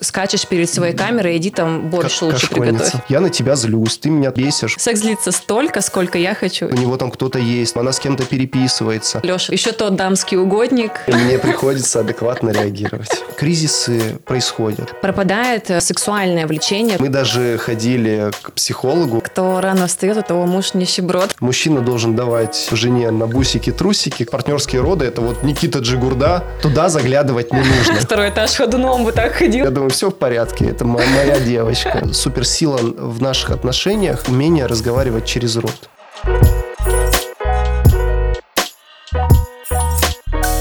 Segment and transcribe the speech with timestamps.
[0.00, 2.92] скачешь перед своей камерой, иди там борщ лучше приготовь.
[3.08, 4.76] Я на тебя злюсь, ты меня бесишь.
[4.78, 6.66] Секс длится столько, сколько я хочу.
[6.66, 9.20] У него там кто-то есть, она с кем-то переписывается.
[9.22, 10.92] Леша, еще тот дамский угодник.
[11.06, 13.08] И мне приходится адекватно реагировать.
[13.38, 15.00] Кризисы происходят.
[15.00, 16.96] Пропадает э, сексуальное влечение.
[16.98, 19.22] Мы даже ходили к психологу.
[19.22, 21.36] Кто рано встает, у того муж нищеброд.
[21.40, 24.24] Мужчина должен давать жене на бусики трусики.
[24.24, 26.44] Партнерские роды– это вот Никита Джигурда.
[26.60, 27.94] Туда заглядывать не нужно.
[28.00, 29.64] Второй этаж ходуном бы так ходил.
[29.64, 32.12] Я думаю, все в порядке, это моя девочка.
[32.12, 35.88] Суперсила в наших отношениях– умение разговаривать через рот.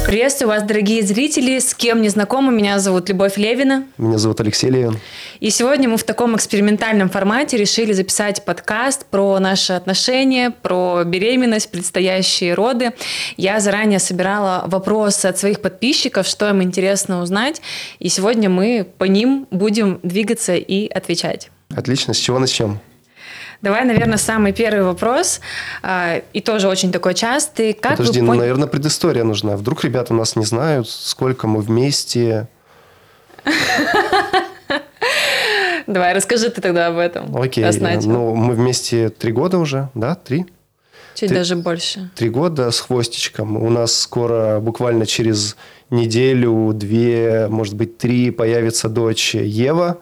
[0.06, 1.58] Приветствую вас, дорогие зрители.
[1.58, 3.86] С кем не знакомы, меня зовут Любовь Левина.
[3.98, 5.00] Меня зовут Алексей Левин.
[5.40, 11.72] И сегодня мы в таком экспериментальном формате решили записать подкаст про наши отношения, про беременность,
[11.72, 12.94] предстоящие роды.
[13.36, 17.60] Я заранее собирала вопросы от своих подписчиков, что им интересно узнать.
[17.98, 21.50] И сегодня мы по ним будем двигаться и отвечать.
[21.76, 22.14] Отлично.
[22.14, 22.80] С чего начнем?
[23.66, 25.42] Давай, наверное, самый первый вопрос,
[25.82, 27.74] а, и тоже очень такой частый.
[27.74, 28.28] Как Подожди, вы...
[28.28, 29.58] ну, наверное, предыстория нужна.
[29.58, 32.48] Вдруг ребята нас не знают, сколько мы вместе.
[35.88, 37.36] Давай, расскажи ты тогда об этом.
[37.36, 37.66] Окей,
[38.04, 40.46] ну, мы вместе три года уже, да, три?
[41.16, 42.12] Чуть три, даже больше.
[42.16, 43.58] Три года с хвостичком.
[43.58, 45.56] У нас скоро, буквально через
[45.90, 49.98] неделю, две, может быть, три, появится дочь Ева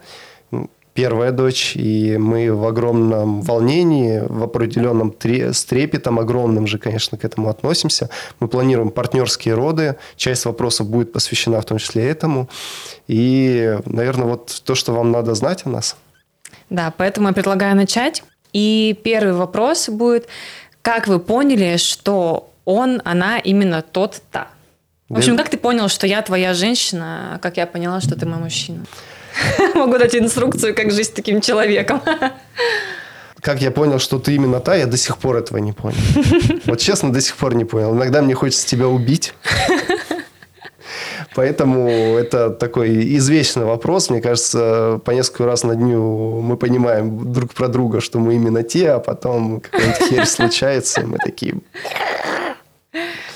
[0.94, 7.18] первая дочь, и мы в огромном волнении, в определенном тре, с трепетом огромным же, конечно,
[7.18, 8.10] к этому относимся.
[8.40, 12.50] Мы планируем партнерские роды, часть вопросов будет посвящена в том числе этому.
[13.08, 15.96] И, наверное, вот то, что вам надо знать о нас.
[16.70, 18.24] Да, поэтому я предлагаю начать.
[18.54, 20.28] И первый вопрос будет,
[20.82, 24.48] как вы поняли, что он, она именно тот-то?
[25.10, 28.26] В общем, как ты понял, что я твоя женщина, а как я поняла, что ты
[28.26, 28.86] мой мужчина?
[29.76, 32.02] Могу дать инструкцию, как жить с таким человеком.
[33.42, 35.98] Как я понял, что ты именно та, я до сих пор этого не понял.
[36.66, 37.94] Вот честно, до сих пор не понял.
[37.94, 39.34] Иногда мне хочется тебя убить.
[41.36, 44.10] Поэтому это такой извечный вопрос.
[44.10, 48.64] Мне кажется, по несколько раз на дню мы понимаем друг про друга, что мы именно
[48.64, 51.56] те, а потом какая-нибудь херь случается, и мы такие...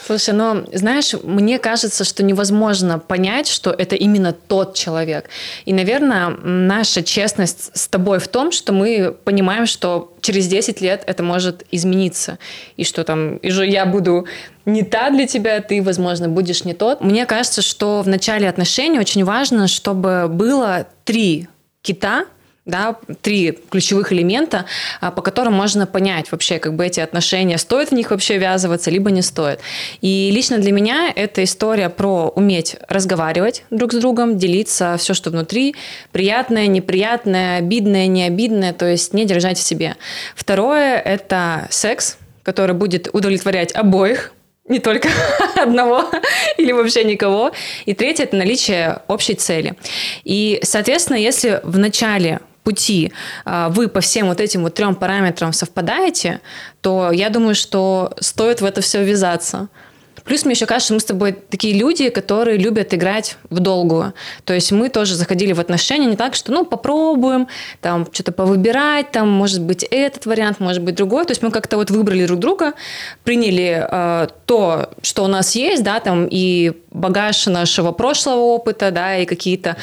[0.07, 5.29] Слушай, ну, знаешь, мне кажется, что невозможно понять, что это именно тот человек.
[5.65, 11.03] И, наверное, наша честность с тобой в том, что мы понимаем, что через 10 лет
[11.07, 12.39] это может измениться.
[12.77, 14.27] И что там, и что я буду
[14.63, 17.01] не та для тебя, ты, возможно, будешь не тот.
[17.01, 21.49] Мне кажется, что в начале отношений очень важно, чтобы было три
[21.81, 22.27] кита,
[22.67, 24.65] да, три ключевых элемента,
[25.01, 28.91] а, по которым можно понять вообще, как бы эти отношения, стоит в них вообще ввязываться,
[28.91, 29.59] либо не стоит.
[30.01, 35.31] И лично для меня это история про уметь разговаривать друг с другом, делиться все, что
[35.31, 35.75] внутри,
[36.11, 39.95] приятное, неприятное, обидное, необидное, то есть не держать в себе.
[40.35, 44.33] Второе– это секс, который будет удовлетворять обоих,
[44.67, 45.09] не только
[45.55, 46.03] одного
[46.57, 47.51] или вообще никого.
[47.85, 49.75] И третье– это наличие общей цели.
[50.23, 53.13] И, соответственно, если в начале пути
[53.45, 56.41] а, вы по всем вот этим вот трем параметрам совпадаете,
[56.81, 59.69] то я думаю, что стоит в это все ввязаться.
[60.27, 64.13] Плюс мне еще кажется, мы с тобой такие люди, которые любят играть в долгую.
[64.43, 67.47] То есть мы тоже заходили в отношения не так, что ну попробуем,
[67.81, 71.25] там что-то повыбирать, там может быть этот вариант, может быть другой.
[71.25, 72.73] То есть мы как-то вот выбрали друг друга,
[73.23, 79.17] приняли э, то, что у нас есть, да, там и багаж нашего прошлого опыта, да,
[79.17, 79.77] и какие-то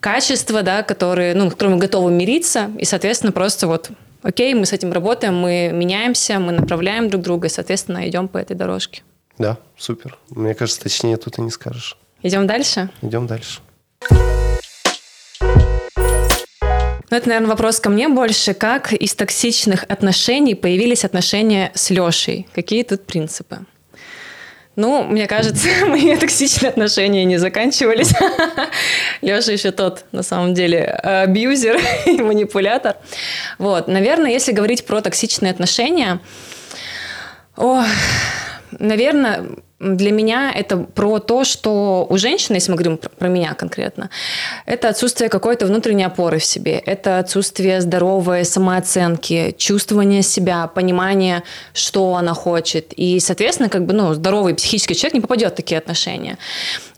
[0.00, 3.90] качества, да, которые, ну, с которыми мы готовы мириться, и, соответственно, просто вот
[4.22, 8.38] окей, мы с этим работаем, мы меняемся, мы направляем друг друга, и, соответственно, идем по
[8.38, 9.02] этой дорожке.
[9.40, 10.18] Да, супер.
[10.28, 11.96] Мне кажется, точнее тут и не скажешь.
[12.22, 12.90] Идем дальше?
[13.00, 13.60] Идем дальше.
[17.10, 18.52] Ну, это, наверное, вопрос ко мне больше.
[18.52, 22.48] Как из токсичных отношений появились отношения с Лешей?
[22.54, 23.60] Какие тут принципы?
[24.76, 28.12] Ну, мне кажется, мои токсичные отношения не заканчивались.
[29.22, 32.96] Леша еще тот, на самом деле, абьюзер и манипулятор.
[33.56, 36.20] Вот, наверное, если говорить про токсичные отношения,
[37.56, 37.84] о,
[38.78, 39.44] наверное,
[39.80, 44.10] для меня это про то, что у женщины, если мы говорим про меня конкретно,
[44.66, 52.14] это отсутствие какой-то внутренней опоры в себе, это отсутствие здоровой самооценки, чувствования себя, понимания, что
[52.14, 52.92] она хочет.
[52.94, 56.36] И, соответственно, как бы, ну, здоровый психический человек не попадет в такие отношения.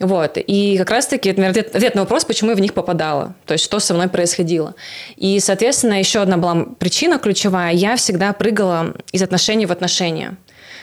[0.00, 0.36] Вот.
[0.36, 3.62] И как раз-таки это ответ, ответ на вопрос, почему я в них попадала, то есть
[3.62, 4.74] что со мной происходило.
[5.16, 7.72] И, соответственно, еще одна была причина ключевая.
[7.72, 10.36] Я всегда прыгала из отношений в отношения.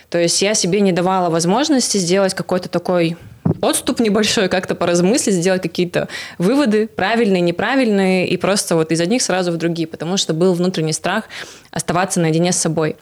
[0.10, 3.16] То есть я себе не давала возможности сделать какой-то такой
[3.62, 6.08] отступ небольшой, как-то поразмыслить, сделать какие-то
[6.38, 10.94] выводы, правильные, неправильные, и просто вот из одних сразу в другие, потому что был внутренний
[10.94, 11.26] страх
[11.72, 12.96] оставаться наедине с собой.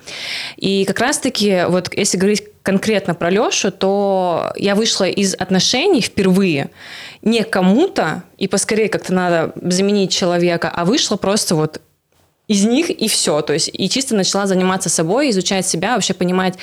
[0.56, 6.70] И как раз-таки, вот если говорить конкретно про Лешу, то я вышла из отношений впервые
[7.22, 11.82] не кому-то, и поскорее как-то надо заменить человека, а вышла просто вот
[12.48, 13.42] из них и все.
[13.42, 16.56] То есть и чисто начала заниматься собой, изучать себя, вообще понимать,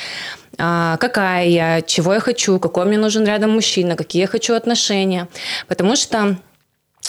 [0.58, 5.28] а, какая я, чего я хочу, какой мне нужен рядом мужчина, какие я хочу отношения.
[5.68, 6.36] Потому что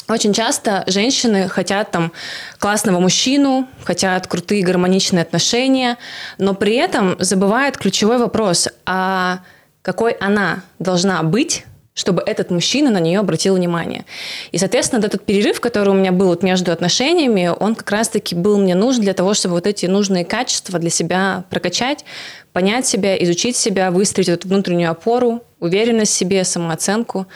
[0.07, 2.11] очень часто женщины хотят там
[2.59, 5.97] классного мужчину, хотят крутые гармоничные отношения,
[6.37, 9.39] но при этом забывают ключевой вопрос, а
[9.81, 14.05] какой она должна быть чтобы этот мужчина на нее обратил внимание.
[14.51, 18.59] И, соответственно, этот перерыв, который у меня был вот между отношениями, он как раз-таки был
[18.59, 22.03] мне нужен для того, чтобы вот эти нужные качества для себя прокачать,
[22.51, 27.27] понять себя, изучить себя, выстроить эту внутреннюю опору, уверенность в себе, самооценку.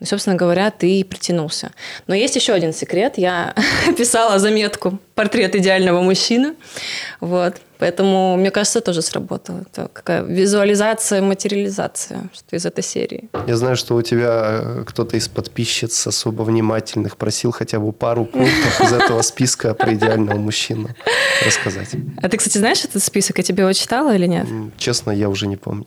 [0.00, 1.72] И, собственно говоря, ты и притянулся.
[2.06, 3.14] Но есть еще один секрет.
[3.16, 3.54] Я
[3.98, 6.54] писала заметку «Портрет идеального мужчины».
[7.20, 7.56] Вот.
[7.78, 9.60] Поэтому, мне кажется, тоже сработало.
[9.60, 13.30] Это какая визуализация, материализация, что из этой серии.
[13.46, 18.26] Я знаю, что у тебя э, кто-то из подписчиц особо внимательных просил хотя бы пару
[18.26, 20.90] пунктов из этого списка про идеального мужчину
[21.44, 21.88] рассказать.
[22.22, 23.38] А ты, кстати, знаешь этот список?
[23.38, 24.46] Я тебе его читала или нет?
[24.76, 25.86] Честно, я уже не помню.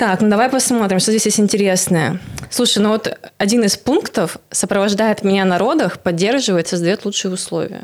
[0.00, 2.18] Так, ну давай посмотрим, что здесь есть интересное.
[2.48, 7.82] Слушай, ну вот один из пунктов сопровождает меня на родах, поддерживает, создает лучшие условия.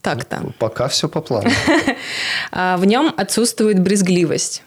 [0.00, 0.40] Так-то.
[0.42, 1.48] Ну, пока все по плану.
[2.50, 4.64] А, в нем отсутствует брезгливость.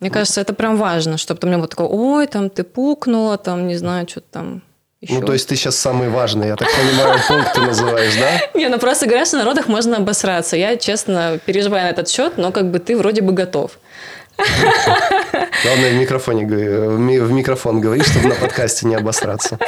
[0.00, 3.68] Мне кажется, это прям важно, чтобы там не было такого, ой, там ты пукнула, там,
[3.68, 4.62] не знаю, что-то там
[5.02, 5.14] еще.
[5.14, 8.40] Ну, то есть ты сейчас самый важный, я так понимаю, пункт ты называешь, да?
[8.58, 10.56] Не, ну просто говорят, что на родах можно обосраться.
[10.56, 13.78] Я, честно, переживаю на этот счет, но как бы ты вроде бы готов.
[15.64, 19.58] Главное, в, микрофоне, в микрофон говори, чтобы на подкасте не обосраться.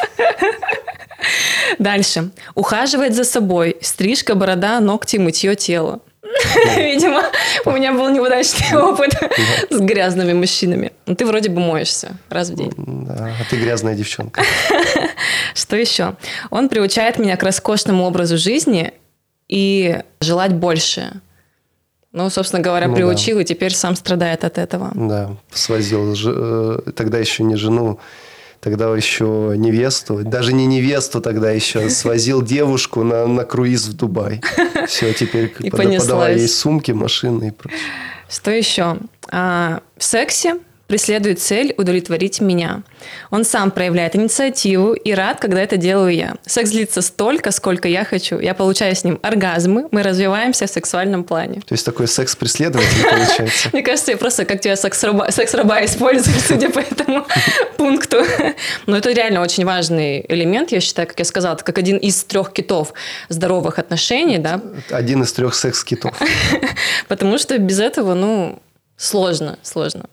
[1.78, 2.30] Дальше.
[2.54, 3.76] Ухаживает за собой.
[3.80, 6.00] Стрижка, борода, ногти, мытье тела.
[6.76, 7.22] Видимо,
[7.64, 9.12] у меня был неудачный опыт
[9.70, 10.92] с грязными мужчинами.
[11.06, 12.72] Ну, ты вроде бы моешься раз в день.
[12.76, 14.42] Да, а ты грязная девчонка.
[15.54, 16.16] Что еще?
[16.50, 18.92] Он приучает меня к роскошному образу жизни
[19.48, 21.20] и желать больше.
[22.14, 23.42] Ну, собственно говоря, ну, приучил, да.
[23.42, 24.92] и теперь сам страдает от этого.
[24.94, 27.98] Да, свозил э, тогда еще не жену,
[28.60, 34.40] тогда еще невесту, даже не невесту тогда еще, свозил девушку на, на круиз в Дубай.
[34.86, 37.80] Все, теперь и подавая ей сумки, машины и прочее.
[38.30, 38.96] Что еще?
[39.32, 42.82] А, в сексе преследует цель удовлетворить меня.
[43.30, 46.36] Он сам проявляет инициативу и рад, когда это делаю я.
[46.46, 48.38] Секс длится столько, сколько я хочу.
[48.38, 51.60] Я получаю с ним оргазмы, мы развиваемся в сексуальном плане.
[51.66, 53.70] То есть такой секс-преследователь получается?
[53.72, 57.26] Мне кажется, я просто как тебя секс-раба, использую, судя по этому
[57.76, 58.18] пункту.
[58.86, 62.52] Но это реально очень важный элемент, я считаю, как я сказала, как один из трех
[62.52, 62.92] китов
[63.28, 64.60] здоровых отношений, да?
[64.90, 66.14] Один из трех секс-китов.
[67.08, 68.60] Потому что без этого, ну,
[68.96, 70.04] Сложно, сложно.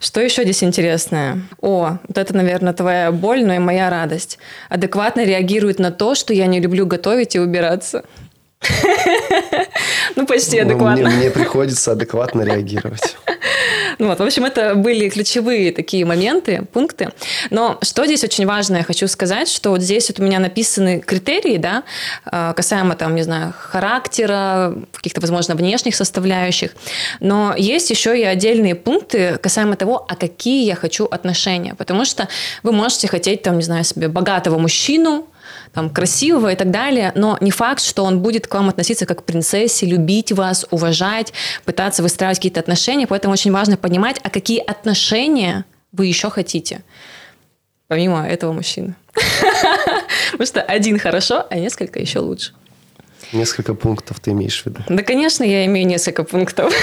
[0.00, 1.42] Что еще здесь интересное?
[1.60, 4.38] О, вот это, наверное, твоя боль, но и моя радость.
[4.68, 8.04] Адекватно реагирует на то, что я не люблю готовить и убираться.
[10.16, 11.10] Ну, почти ну, адекватно.
[11.10, 13.16] Мне приходится адекватно реагировать.
[13.98, 17.10] Вот, в общем, это были ключевые такие моменты, пункты.
[17.50, 21.00] Но что здесь очень важно, я хочу сказать, что вот здесь вот у меня написаны
[21.00, 21.82] критерии, да,
[22.24, 26.76] а, касаемо там, не знаю, характера, каких-то, возможно, внешних составляющих.
[27.20, 31.74] Но есть еще и отдельные пункты касаемо того, а какие я хочу отношения.
[31.74, 32.28] Потому что
[32.62, 35.26] вы можете хотеть, там, не знаю, себе богатого мужчину,
[35.72, 39.20] там, красивого и так далее, но не факт, что он будет к вам относиться как
[39.20, 41.32] к принцессе, любить вас, уважать,
[41.64, 46.82] пытаться выстраивать какие-то отношения, поэтому очень важно понимать, а какие отношения вы еще хотите,
[47.86, 48.94] помимо этого мужчины.
[50.32, 52.52] Потому что один хорошо, а несколько еще лучше.
[53.32, 54.80] Несколько пунктов ты имеешь в виду?
[54.88, 56.72] Да, конечно, я имею несколько пунктов.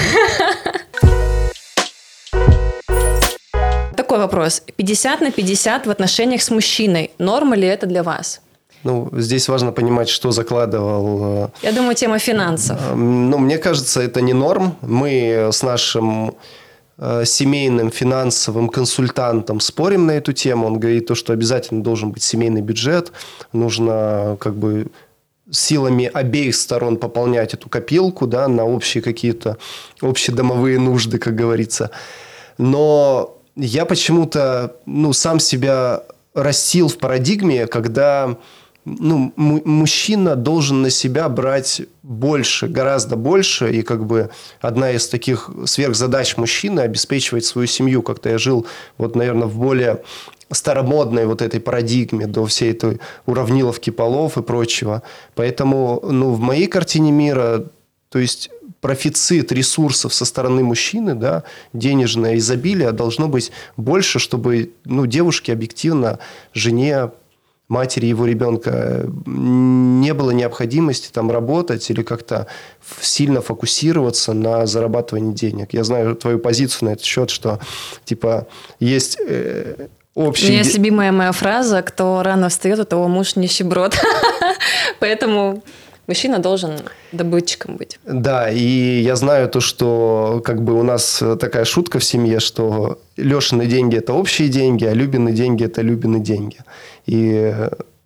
[3.96, 4.62] Такой вопрос.
[4.76, 7.10] 50 на 50 в отношениях с мужчиной.
[7.18, 8.40] Норма ли это для вас?
[8.86, 11.46] Ну, здесь важно понимать, что закладывал...
[11.46, 12.78] Э, Я думаю, тема финансов.
[12.80, 14.76] Э, ну, мне кажется, это не норм.
[14.80, 16.36] Мы с нашим
[16.98, 20.66] э, семейным финансовым консультантом спорим на эту тему.
[20.66, 23.10] Он говорит то, что обязательно должен быть семейный бюджет.
[23.52, 24.86] Нужно как бы
[25.50, 29.56] силами обеих сторон пополнять эту копилку да, на общие какие-то
[30.00, 31.90] общедомовые нужды, как говорится.
[32.56, 38.36] Но я почему-то ну, сам себя растил в парадигме, когда
[38.86, 45.50] ну, мужчина должен на себя брать больше, гораздо больше, и как бы одна из таких
[45.64, 48.02] сверхзадач мужчины обеспечивать свою семью.
[48.02, 48.64] Как-то я жил,
[48.96, 50.02] вот, наверное, в более
[50.52, 55.02] старомодной вот этой парадигме до всей этой уравниловки полов и прочего.
[55.34, 57.64] Поэтому, ну, в моей картине мира,
[58.08, 58.50] то есть
[58.80, 66.20] профицит ресурсов со стороны мужчины, да, денежное изобилие должно быть больше, чтобы ну, девушке объективно,
[66.54, 67.10] жене
[67.68, 72.46] матери его ребенка не было необходимости там работать или как-то
[73.00, 75.72] сильно фокусироваться на зарабатывании денег.
[75.72, 77.58] Я знаю твою позицию на этот счет, что
[78.04, 78.46] типа
[78.78, 80.46] есть э, общий...
[80.46, 83.96] У меня любимая моя фраза, кто рано встает, у того муж нищеброд.
[85.00, 85.62] Поэтому
[86.06, 86.78] мужчина должен
[87.12, 87.98] добытчиком быть.
[88.04, 92.98] Да, и я знаю то, что как бы у нас такая шутка в семье, что
[93.16, 96.58] Лешины деньги– это общие деньги, а Любины деньги– это Любины деньги.
[97.06, 97.54] И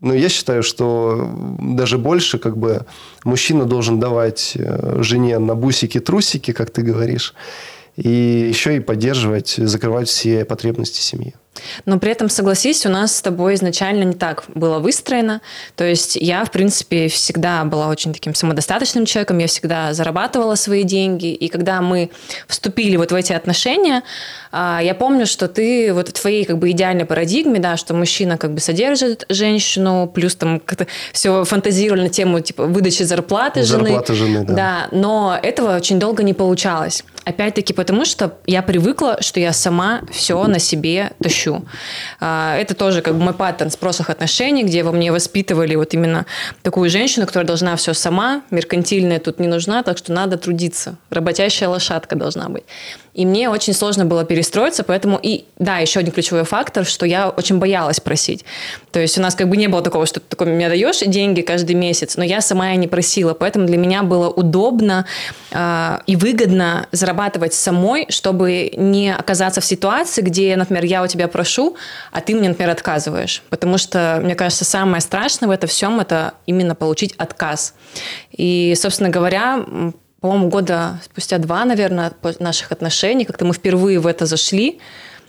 [0.00, 2.86] ну, я считаю, что даже больше как бы
[3.24, 7.34] мужчина должен давать э, жене на бусики трусики, как ты говоришь,
[7.96, 11.34] и еще и поддерживать, закрывать все потребности семьи.
[11.84, 15.40] Но при этом, согласись, у нас с тобой изначально не так было выстроено.
[15.76, 20.84] То есть я, в принципе, всегда была очень таким самодостаточным человеком, я всегда зарабатывала свои
[20.84, 21.32] деньги.
[21.32, 22.10] И когда мы
[22.46, 24.02] вступили вот в эти отношения,
[24.52, 28.36] а, я помню, что ты вот в твоей как бы идеальной парадигме, да, что мужчина
[28.38, 33.90] как бы содержит женщину, плюс там как-то все фантазировали на тему типа выдачи зарплаты жены.
[33.90, 34.54] Зарплаты жены, да.
[34.54, 37.04] Да, но этого очень долго не получалось.
[37.30, 41.64] Опять-таки потому, что я привыкла, что я сама все на себе тащу.
[42.20, 45.94] А, это тоже как бы мой паттерн с прошлых отношений, где во мне воспитывали вот
[45.94, 46.26] именно
[46.62, 50.96] такую женщину, которая должна все сама, меркантильная тут не нужна, так что надо трудиться.
[51.10, 52.64] Работящая лошадка должна быть.
[53.14, 57.28] И мне очень сложно было перестроиться, поэтому и, да, еще один ключевой фактор, что я
[57.28, 58.44] очень боялась просить.
[58.92, 61.40] То есть у нас как бы не было такого, что ты такой, мне даешь деньги
[61.40, 65.06] каждый месяц, но я сама и не просила, поэтому для меня было удобно
[65.50, 71.28] э, и выгодно зарабатывать самой, чтобы не оказаться в ситуации, где, например, я у тебя
[71.28, 71.76] прошу,
[72.12, 73.42] а ты мне, например, отказываешь.
[73.50, 77.74] Потому что, мне кажется, самое страшное в этом всем– это именно получить отказ.
[78.30, 79.64] И, собственно говоря,
[80.20, 84.78] по-моему, года спустя два, наверное, наших отношений, как-то мы впервые в это зашли,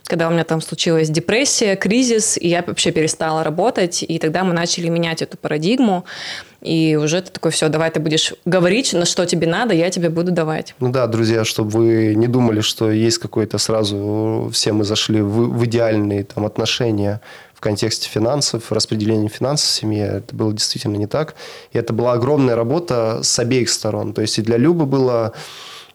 [0.04, 4.52] когда у меня там случилась депрессия, кризис, и я вообще перестала работать, и тогда мы
[4.52, 6.04] начали менять эту парадигму,
[6.60, 10.10] и уже ты такой, все, давай ты будешь говорить, на что тебе надо, я тебе
[10.10, 10.74] буду давать.
[10.80, 15.56] Ну да, друзья, чтобы вы не думали, что есть какой-то сразу, все мы зашли в,
[15.56, 17.20] в идеальные там отношения,
[17.62, 20.04] контексте финансов, распределения финансов в семье.
[20.04, 21.34] Это было действительно не так.
[21.72, 24.12] И это была огромная работа с обеих сторон.
[24.12, 25.32] То есть и для Любы было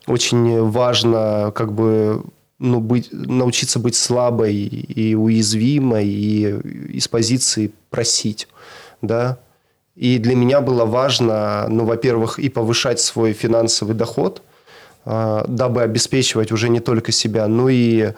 [0.08, 2.24] очень важно как бы
[2.60, 6.48] ну, быть, научиться быть слабой и уязвимой, и
[6.98, 8.48] из позиции просить,
[9.02, 9.38] да.
[9.96, 14.42] И для меня было важно, ну, во-первых, и повышать свой финансовый доход,
[15.06, 18.14] а, дабы обеспечивать уже не только себя, но и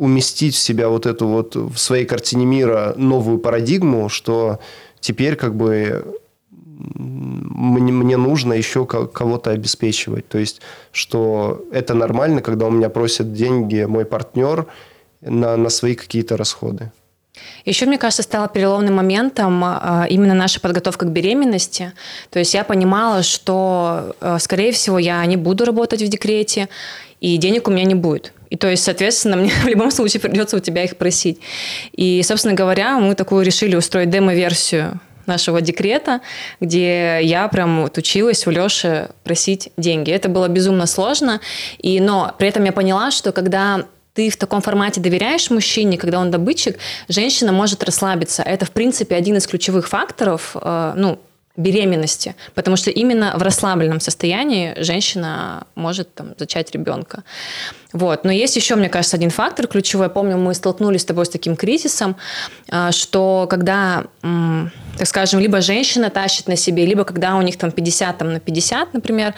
[0.00, 4.58] уместить в себя вот эту вот в своей картине мира новую парадигму, что
[4.98, 6.18] теперь как бы
[6.54, 10.26] мне, мне нужно еще кого-то обеспечивать.
[10.26, 14.66] То есть, что это нормально, когда у меня просят деньги мой партнер
[15.20, 16.90] на, на свои какие-то расходы.
[17.66, 21.92] Еще, мне кажется, стало переломным моментом а, именно наша подготовка к беременности.
[22.30, 26.70] То есть я понимала, что, а, скорее всего, я не буду работать в декрете,
[27.20, 28.32] и денег у меня не будет.
[28.50, 31.40] И то есть, соответственно, мне в любом случае придется у тебя их просить.
[31.92, 36.20] И, собственно говоря, мы такую решили устроить демо-версию нашего декрета,
[36.60, 40.10] где я прям вот училась у Леши просить деньги.
[40.10, 41.40] Это было безумно сложно,
[41.78, 46.18] и, но при этом я поняла, что когда ты в таком формате доверяешь мужчине, когда
[46.18, 46.78] он добытчик,
[47.08, 48.42] женщина может расслабиться.
[48.42, 51.20] Это, в принципе, один из ключевых факторов, э, ну,
[51.56, 57.22] беременности, потому что именно в расслабленном состоянии женщина может там, зачать ребенка.
[57.92, 58.24] Вот.
[58.24, 60.06] Но есть еще, мне кажется, один фактор ключевой.
[60.06, 62.16] Я помню, мы столкнулись с тобой с таким кризисом,
[62.70, 67.72] а, что когда, так скажем, либо женщина тащит на себе, либо когда у них там
[67.72, 69.34] 50 там, на 50, например,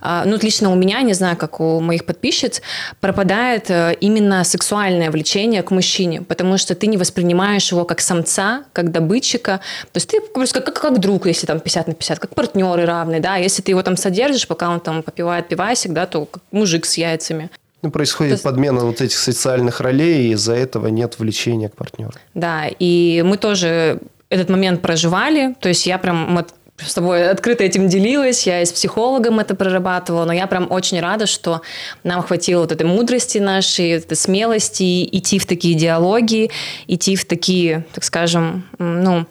[0.00, 2.60] а, ну, лично у меня, не знаю, как у моих подписчиц,
[3.00, 8.64] пропадает э, именно сексуальное влечение к мужчине, потому что ты не воспринимаешь его как самца,
[8.72, 9.60] как добытчика,
[9.92, 13.20] то есть ты просто как, как, друг, если там 50 на 50, как партнеры равные,
[13.20, 16.84] да, если ты его там содержишь, пока он там попивает пивасик, да, то как мужик
[16.84, 17.50] с яйцами.
[17.84, 18.42] Ну, происходит есть...
[18.42, 22.12] подмена вот этих социальных ролей, и из-за этого нет влечения к партнеру.
[22.32, 24.00] Да, и мы тоже
[24.30, 28.64] этот момент проживали, то есть я прям вот с тобой открыто этим делилась, я и
[28.64, 31.60] с психологом это прорабатывала, но я прям очень рада, что
[32.02, 36.50] нам хватило вот этой мудрости нашей, этой смелости идти в такие диалоги,
[36.86, 39.26] идти в такие, так скажем, ну,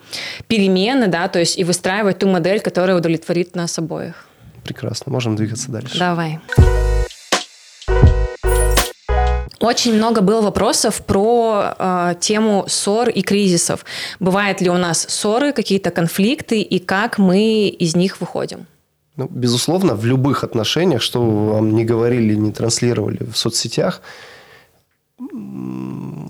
[0.48, 4.28] перемены, да, то есть и выстраивать ту модель, которая удовлетворит нас обоих.
[4.64, 5.98] Прекрасно, можем двигаться дальше.
[5.98, 6.40] Давай.
[9.64, 13.86] Очень много было вопросов про э, тему ссор и кризисов.
[14.20, 18.66] Бывают ли у нас ссоры, какие-то конфликты, и как мы из них выходим?
[19.16, 24.02] Ну, безусловно, в любых отношениях, что вы вам не говорили, не транслировали в соцсетях,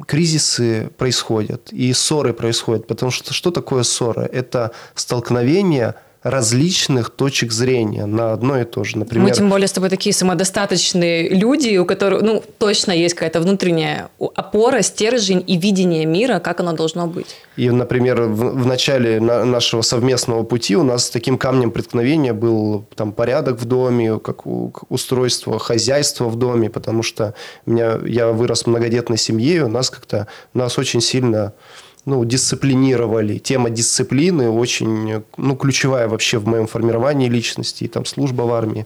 [0.06, 2.86] кризисы происходят, и ссоры происходят.
[2.86, 4.30] Потому что что такое ссора?
[4.32, 8.98] Это столкновение– различных точек зрения на одно и то же.
[8.98, 13.42] Например, Мы тем более с тобой такие самодостаточные люди, у которых ну, точно есть какая-то
[13.42, 17.36] внутренняя опора, стержень и видение мира, как оно должно быть.
[17.58, 22.86] И, например, в, в начале на, нашего совместного пути у нас таким камнем преткновения был
[22.96, 27.34] там, порядок в доме, как у, устройство хозяйства в доме, потому что
[27.65, 31.53] меня, я вырос в многодетной семье, и у нас как-то нас очень сильно
[32.05, 33.38] ну, дисциплинировали.
[33.38, 38.86] Тема дисциплины очень ну, ключевая вообще в моем формировании личности, и там служба в армии.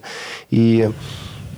[0.50, 0.90] И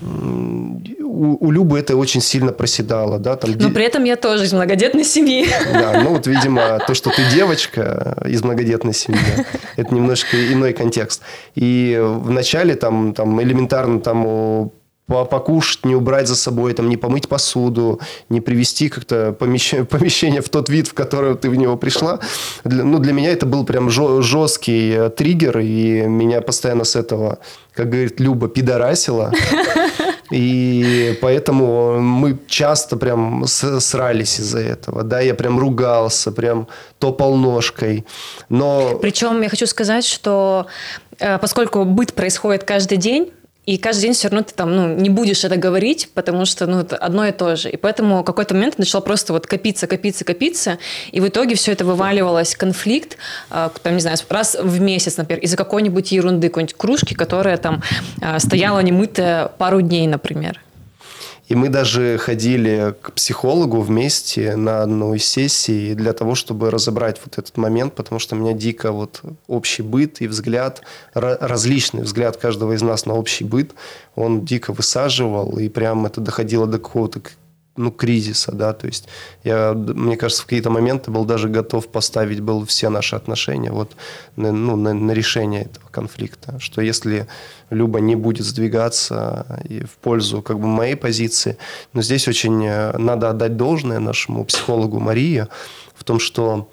[0.03, 3.19] у, у Любы это очень сильно проседало.
[3.19, 5.47] Да, там, Но при этом я тоже из многодетной семьи.
[5.73, 9.21] Да, ну вот, видимо, то, что ты девочка из многодетной семьи,
[9.77, 11.23] это немножко иной контекст.
[11.55, 14.71] И вначале там, там элементарно там
[15.11, 20.49] покушать, не убрать за собой, там, не помыть посуду, не привести как-то помещение, помещение в
[20.49, 22.21] тот вид, в который ты в него пришла.
[22.65, 27.39] Для, ну, для меня это был прям жесткий э, триггер, и меня постоянно с этого,
[27.75, 29.33] как говорит Люба, пидорасило.
[30.31, 35.03] И поэтому мы часто прям срались из-за этого.
[35.03, 38.07] Да, я прям ругался, прям топал ножкой.
[38.49, 38.99] Но...
[39.03, 40.67] Причем я хочу сказать, что
[41.19, 43.33] э, поскольку быт происходит каждый день,
[43.71, 46.81] и каждый день все равно ты там, ну, не будешь это говорить, потому что, ну,
[46.81, 47.71] это одно и то же.
[47.71, 50.79] И поэтому какой-то момент начало просто вот копиться, копиться, копиться,
[51.13, 53.17] и в итоге все это вываливалось, конфликт,
[53.53, 57.81] э, там, не знаю, раз в месяц, например, из-за какой-нибудь ерунды, какой-нибудь кружки, которая там
[58.21, 60.59] э, стояла немытая пару дней, например.
[61.51, 67.21] И мы даже ходили к психологу вместе на одну из сессий для того, чтобы разобрать
[67.25, 72.75] вот этот момент, потому что меня дико вот общий быт и взгляд, различный взгляд каждого
[72.75, 73.73] из нас на общий быт,
[74.15, 77.21] он дико высаживал, и прям это доходило до какого-то
[77.77, 79.09] ну, кризиса, да, то есть
[79.45, 83.93] я, мне кажется, в какие-то моменты был даже готов поставить был все наши отношения вот
[84.37, 87.27] на, ну, на, на решение этого конфликта, что если
[87.71, 91.57] Люба не будет сдвигаться и в пользу как бы моей позиции,
[91.93, 95.47] но здесь очень э, надо отдать должное нашему психологу Марии
[95.95, 96.69] в том, что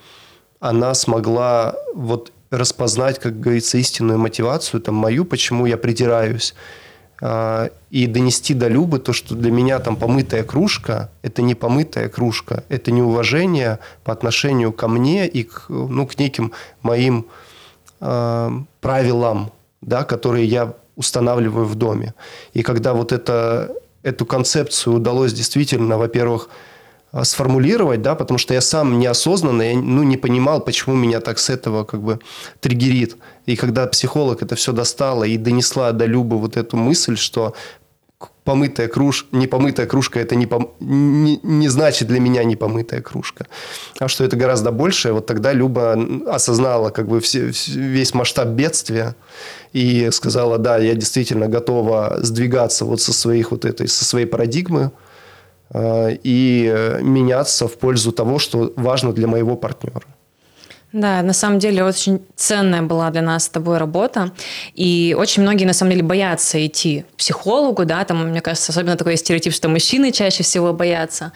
[0.59, 6.55] она смогла вот распознать, как говорится, истинную мотивацию, там, мою, почему я придираюсь,
[7.19, 12.63] и донести до Любы то, что для меня там помытая кружка– это не помытая кружка,
[12.69, 16.51] это не уважение по отношению ко мне и к, ну, к неким
[16.83, 17.25] моим
[18.01, 18.51] э,
[18.81, 19.51] правилам,
[19.81, 22.13] да, которые я устанавливаю в доме.
[22.53, 23.71] И когда вот это,
[24.03, 26.49] эту концепцию удалось действительно, во-первых,
[27.11, 31.39] а, сформулировать, да, потому что я сам неосознанно, я, ну, не понимал, почему меня так
[31.39, 32.19] с этого как бы
[32.59, 33.15] триггерит.
[33.47, 37.55] И когда психолог это все достала и донесла до Любы вот эту мысль, что
[38.43, 40.71] помытая кружка, не помытая кружка, это не, пом...
[40.79, 43.47] не, не значит для меня не помытая кружка.
[43.99, 49.15] А что это гораздо большее, вот тогда Люба осознала как бы все, весь масштаб бедствия
[49.73, 54.91] и сказала, да, я действительно готова сдвигаться вот со своих вот этой, со своей парадигмы,
[55.73, 60.03] Э, и э, меняться в пользу того, что важно для моего партнера.
[60.93, 64.31] Да, на самом деле очень ценная была для нас с тобой работа.
[64.73, 68.95] И очень многие, на самом деле, боятся идти к психологу, да, там, мне кажется, особенно
[68.95, 71.33] такой стереотип, что мужчины чаще всего боятся.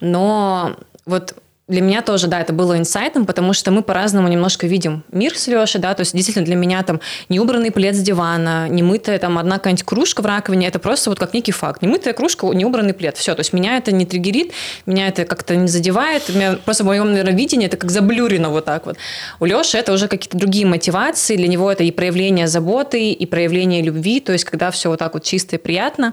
[0.00, 1.34] Но вот
[1.70, 5.46] для меня тоже, да, это было инсайтом, потому что мы по-разному немножко видим мир с
[5.46, 9.56] Лешей, да, то есть действительно для меня там неубранный плед с дивана, немытая там одна
[9.56, 11.82] какая-нибудь кружка в раковине, это просто вот как некий факт.
[11.82, 14.52] Немытая кружка, неубранный плед, все, то есть меня это не триггерит,
[14.84, 18.64] меня это как-то не задевает, меня просто в моем, наверное, видении это как заблюрено вот
[18.64, 18.96] так вот.
[19.38, 23.82] У Леши это уже какие-то другие мотивации, для него это и проявление заботы, и проявление
[23.82, 26.12] любви, то есть когда все вот так вот чисто и приятно.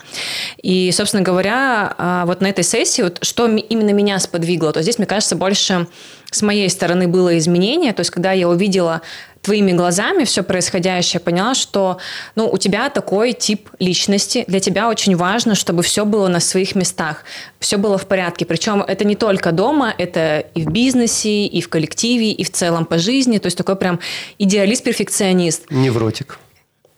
[0.61, 4.99] И, собственно говоря, а, вот на этой сессии, вот, что именно меня сподвигло, то здесь,
[4.99, 5.87] мне кажется, больше
[6.29, 9.01] с моей стороны было изменение, то есть когда я увидела
[9.41, 11.99] твоими глазами все происходящее, поняла, что
[12.35, 16.75] ну, у тебя такой тип личности, для тебя очень важно, чтобы все было на своих
[16.75, 17.23] местах,
[17.59, 18.45] все было в порядке.
[18.45, 22.85] Причем это не только дома, это и в бизнесе, и в коллективе, и в целом
[22.85, 23.37] по жизни.
[23.37, 24.01] То есть такой прям
[24.37, 25.71] идеалист-перфекционист.
[25.71, 26.39] Невротик.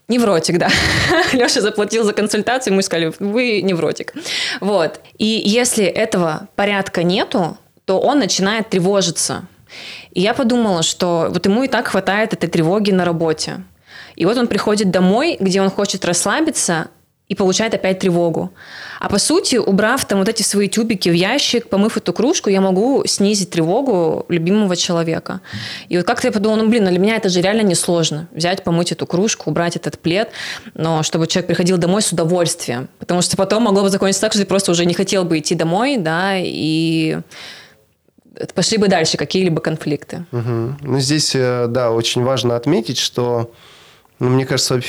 [0.08, 0.70] Невротик, да.
[1.34, 4.16] Леша заплатил за консультацию, мы сказали, вы невротик.
[4.60, 5.02] Вот.
[5.20, 7.60] И если этого порядка нету,
[7.90, 9.48] то он начинает тревожиться.
[10.12, 13.64] И я подумала, что вот ему и так хватает этой тревоги на работе.
[14.16, 16.90] И вот он приходит домой, где он хочет расслабиться,
[17.30, 18.52] и получает опять тревогу.
[19.00, 22.62] А по сути, убрав там вот эти свои тюбики в ящик, помыв эту кружку, я
[22.62, 25.42] могу снизить тревогу любимого человека.
[25.88, 28.28] И вот как-то я подумала, ну блин, ну для меня это же реально несложно.
[28.32, 30.30] Взять, помыть эту кружку, убрать этот плед,
[30.76, 32.88] но чтобы человек приходил домой с удовольствием.
[33.00, 35.56] Потому что потом могло бы закончиться так, что ты просто уже не хотел бы идти
[35.56, 37.18] домой, да, и
[38.54, 40.26] пошли бы дальше какие-либо конфликты.
[40.32, 40.76] Угу.
[40.82, 43.52] Ну, здесь, э, да, очень важно отметить, что,
[44.20, 44.80] ну, мне кажется,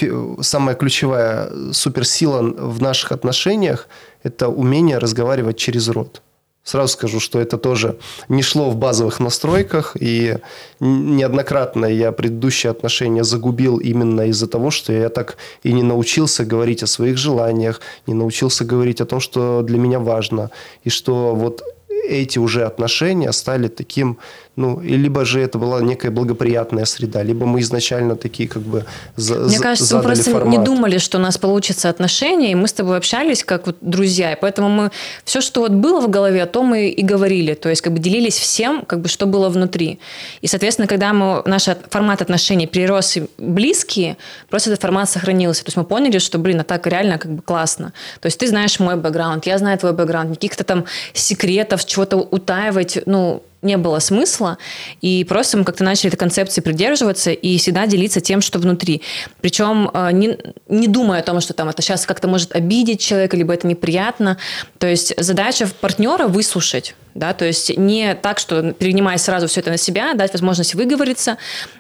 [0.40, 3.88] самая ключевая суперсила в наших отношениях–
[4.22, 6.22] это умение разговаривать через рот.
[6.62, 7.96] Сразу скажу, что это тоже
[8.29, 10.37] не шло в базовых настройках, и
[10.79, 16.83] неоднократно я предыдущие отношения загубил именно из-за того, что я так и не научился говорить
[16.83, 20.50] о своих желаниях, не научился говорить о том, что для меня важно,
[20.85, 21.62] и что вот
[22.09, 24.18] эти уже отношения стали таким
[24.61, 28.85] ну, либо же это была некая благоприятная среда, либо мы изначально такие как бы
[29.16, 30.59] за, Мне кажется, мы просто формат.
[30.59, 34.33] не думали, что у нас получится отношения, и мы с тобой общались как вот друзья,
[34.33, 34.90] и поэтому мы
[35.24, 38.00] все, что вот было в голове, о том мы и говорили, то есть как бы
[38.00, 39.98] делились всем, как бы что было внутри.
[40.42, 44.16] И, соответственно, когда мы, наш формат отношений перерос близкие,
[44.50, 45.64] просто этот формат сохранился.
[45.64, 47.92] То есть мы поняли, что, блин, а так реально как бы классно.
[48.20, 52.99] То есть ты знаешь мой бэкграунд, я знаю твой бэкграунд, каких-то там секретов, чего-то утаивать,
[53.07, 54.59] ну, не было смысла,
[55.01, 59.03] и просто мы как-то начали этой концепции придерживаться и всегда делиться тем, что внутри.
[59.40, 60.38] Причем э, не,
[60.69, 64.38] не думая о том, что там это сейчас как-то может обидеть человека, либо это неприятно.
[64.79, 69.71] То есть задача партнера выслушать, да, то есть не так, что перенимая сразу все это
[69.71, 71.37] на себя, дать возможность выговориться,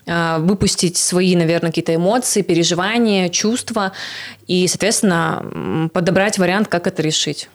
[0.06, 3.92] э, выпустить свои, наверное, какие-то эмоции, переживания, чувства
[4.46, 7.48] и, соответственно, подобрать вариант, как это решить.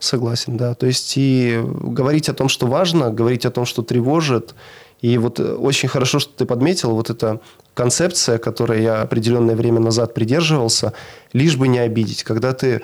[0.00, 0.74] Согласен, да.
[0.74, 4.54] То есть и говорить о том, что важно, говорить о том, что тревожит.
[5.02, 7.40] И вот э, очень хорошо, что ты подметил, вот эта
[7.74, 10.94] концепция, которой я определенное время назад придерживался,
[11.34, 12.24] лишь бы не обидеть.
[12.24, 12.80] Когда ты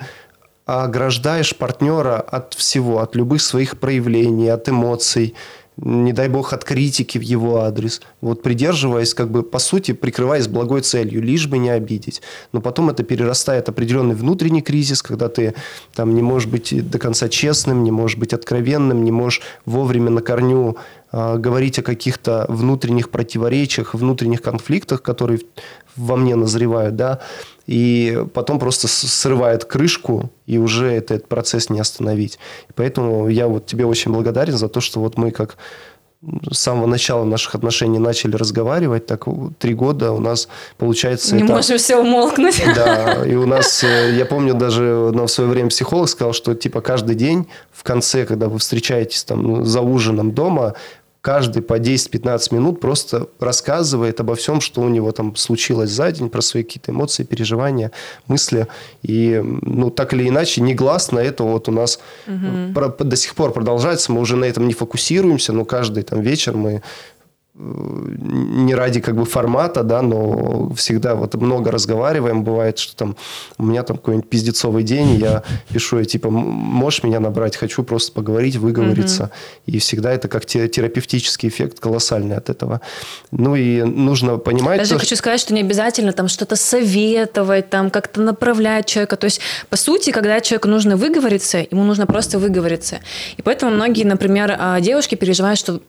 [0.65, 5.33] ограждаешь партнера от всего, от любых своих проявлений, от эмоций,
[5.77, 8.01] не дай бог, от критики в его адрес.
[8.21, 12.21] Вот придерживаясь, как бы, по сути, прикрываясь благой целью, лишь бы не обидеть.
[12.51, 15.53] Но потом это перерастает определенный внутренний кризис, когда ты
[15.93, 20.21] там не можешь быть до конца честным, не можешь быть откровенным, не можешь вовремя на
[20.21, 20.77] корню
[21.11, 25.39] говорить о каких-то внутренних противоречиях, внутренних конфликтах, которые
[25.95, 27.19] во мне назревают, да,
[27.65, 32.39] и потом просто срывает крышку, и уже этот процесс не остановить.
[32.75, 35.57] Поэтому я вот тебе очень благодарен за то, что вот мы как
[36.51, 39.25] с самого начала наших отношений начали разговаривать, так
[39.59, 41.35] три года у нас получается...
[41.35, 41.53] Не это...
[41.53, 42.61] можем все умолкнуть.
[42.75, 46.81] Да, и у нас, э, я помню, даже в свое время психолог сказал, что типа
[46.81, 50.73] каждый день в конце, когда вы встречаетесь там за ужином дома,
[51.27, 56.29] каждый по 10-15 минут просто рассказывает обо всем, что у него там случилось за день,
[56.29, 57.91] про свои какие-то эмоции, переживания,
[58.27, 58.67] мысли.
[59.03, 62.93] И, ну, так или иначе, негласно это вот у нас угу.
[63.03, 64.13] до сих пор продолжается.
[64.13, 66.81] Мы уже на этом не фокусируемся, но каждый там вечер мы
[67.59, 72.43] не ради как бы формата, да, но всегда вот много разговариваем.
[72.43, 73.15] Бывает, что там
[73.57, 75.43] у меня там какой-нибудь пиздецовый день, и я
[75.73, 79.23] пишу, я типа, можешь меня набрать, хочу просто поговорить, выговориться.
[79.23, 79.31] Угу.
[79.65, 82.81] И всегда это как терапевтический эффект колоссальный от этого.
[83.31, 84.79] Ну и нужно понимать...
[84.79, 89.15] Даже то, хочу сказать, что не обязательно там что-то советовать, там как-то направлять человека.
[89.15, 92.99] То есть, по сути, когда человеку нужно выговориться, ему нужно просто выговориться.
[93.37, 95.81] И поэтому многие, например, а, девушки переживают, что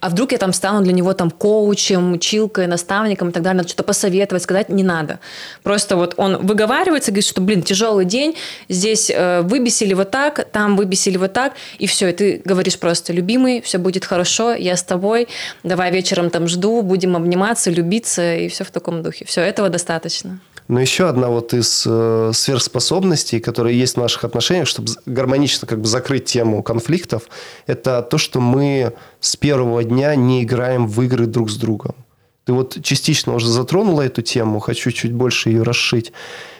[0.00, 3.68] а вдруг я там стану для него там коучем, училкой, наставником и так далее, надо
[3.68, 5.18] что-то посоветовать, сказать не надо.
[5.62, 8.36] Просто вот он выговаривается, говорит, что, блин, тяжелый день,
[8.68, 13.12] здесь э, выбесили вот так, там выбесили вот так, и все, и ты говоришь просто,
[13.12, 15.28] любимый, все будет хорошо, я с тобой,
[15.62, 19.24] давай вечером там жду, будем обниматься, любиться, и все в таком духе.
[19.24, 20.40] Все, этого достаточно.
[20.68, 25.80] Но еще одна вот из э, сверхспособностей, которые есть в наших отношениях, чтобы гармонично как
[25.80, 27.28] бы закрыть тему конфликтов,
[27.66, 31.94] это то, что мы с первого дня не играем в игры друг с другом.
[32.46, 36.12] Ты вот частично уже затронула эту тему, хочу чуть больше ее расшить.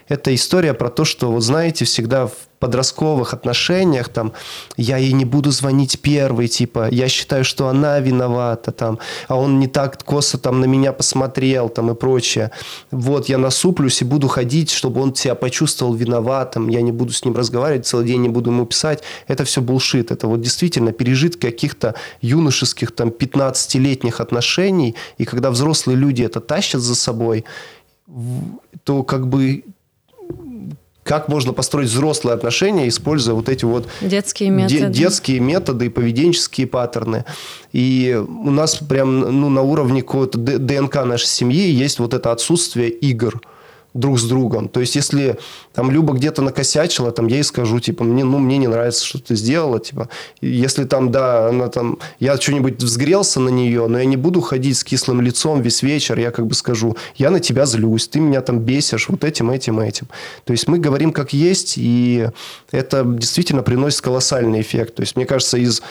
[0.08, 4.32] Это история про то, что, вот знаете, всегда в подростковых отношениях, там,
[4.76, 9.58] я ей не буду звонить первый, типа, я считаю, что она виновата, там, а он
[9.58, 12.50] не так косо там на меня посмотрел, там, и прочее.
[12.90, 17.24] Вот, я насуплюсь и буду ходить, чтобы он себя почувствовал виноватым, я не буду с
[17.24, 19.02] ним разговаривать, целый день не буду ему писать.
[19.26, 20.10] Это все булшит.
[20.10, 26.80] Это вот действительно пережит каких-то юношеских, там, 15-летних отношений, и когда взрослые люди это тащат
[26.80, 27.44] за собой,
[28.84, 29.64] то как бы
[31.06, 36.66] как можно построить взрослые отношения, используя вот эти вот детские методы, де- детские методы, поведенческие
[36.66, 37.24] паттерны.
[37.72, 42.90] И у нас прям ну, на уровне какого-то ДНК нашей семьи есть вот это отсутствие
[42.90, 43.40] игр–
[43.98, 44.68] друг с другом.
[44.68, 45.38] То есть, если
[45.74, 49.18] там Люба где-то накосячила, там я ей скажу, типа, мне, ну, мне не нравится, что
[49.18, 50.08] ты сделала, типа,
[50.40, 54.76] если там, да, она там, я что-нибудь взгрелся на нее, но я не буду ходить
[54.76, 58.40] с кислым лицом весь вечер, я как бы скажу, я на тебя злюсь, ты меня
[58.40, 60.08] там бесишь вот этим, этим, этим.
[60.44, 62.28] То есть, мы говорим как есть, и
[62.70, 64.94] это действительно приносит колоссальный эффект.
[64.94, 65.82] То есть, мне кажется, из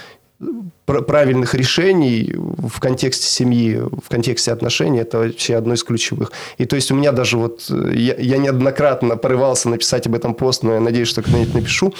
[0.85, 6.31] правильных решений в контексте семьи, в контексте отношений, это вообще одно из ключевых.
[6.57, 10.63] И то есть у меня даже вот, я, я неоднократно порывался написать об этом пост,
[10.63, 11.93] но я надеюсь, что когда-нибудь напишу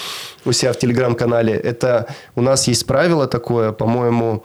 [0.44, 1.54] у себя в телеграм-канале.
[1.54, 4.44] Это у нас есть правило такое, по-моему,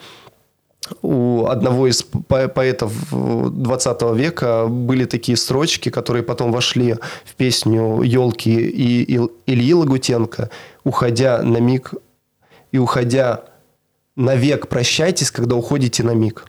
[1.02, 8.50] у одного из поэтов 20 века были такие строчки, которые потом вошли в песню «Елки»
[8.50, 10.50] и Ильи Лагутенко,
[10.84, 11.94] уходя на миг
[12.72, 13.49] и уходя
[14.16, 16.46] навек прощайтесь, когда уходите на миг.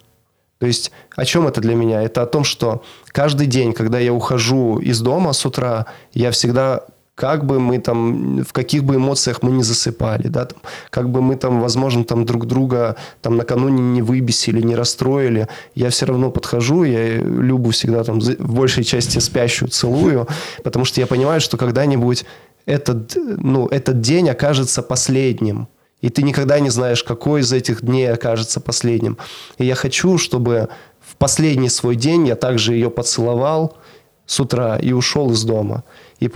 [0.59, 2.03] То есть о чем это для меня?
[2.03, 6.85] Это о том, что каждый день, когда я ухожу из дома с утра, я всегда
[7.15, 11.21] как бы мы там, в каких бы эмоциях мы не засыпали, да, там, как бы
[11.21, 16.31] мы там, возможно, там друг друга там накануне не выбесили, не расстроили, я все равно
[16.31, 20.27] подхожу, я Любу всегда там в большей части спящую целую,
[20.63, 22.25] потому что я понимаю, что когда-нибудь
[22.65, 25.67] этот, ну, этот день окажется последним.
[26.01, 29.17] И ты никогда не знаешь, какой из этих дней окажется последним.
[29.57, 33.77] И я хочу, чтобы в последний свой день я также ее поцеловал
[34.25, 35.83] с утра и ушел из дома.
[36.19, 36.29] И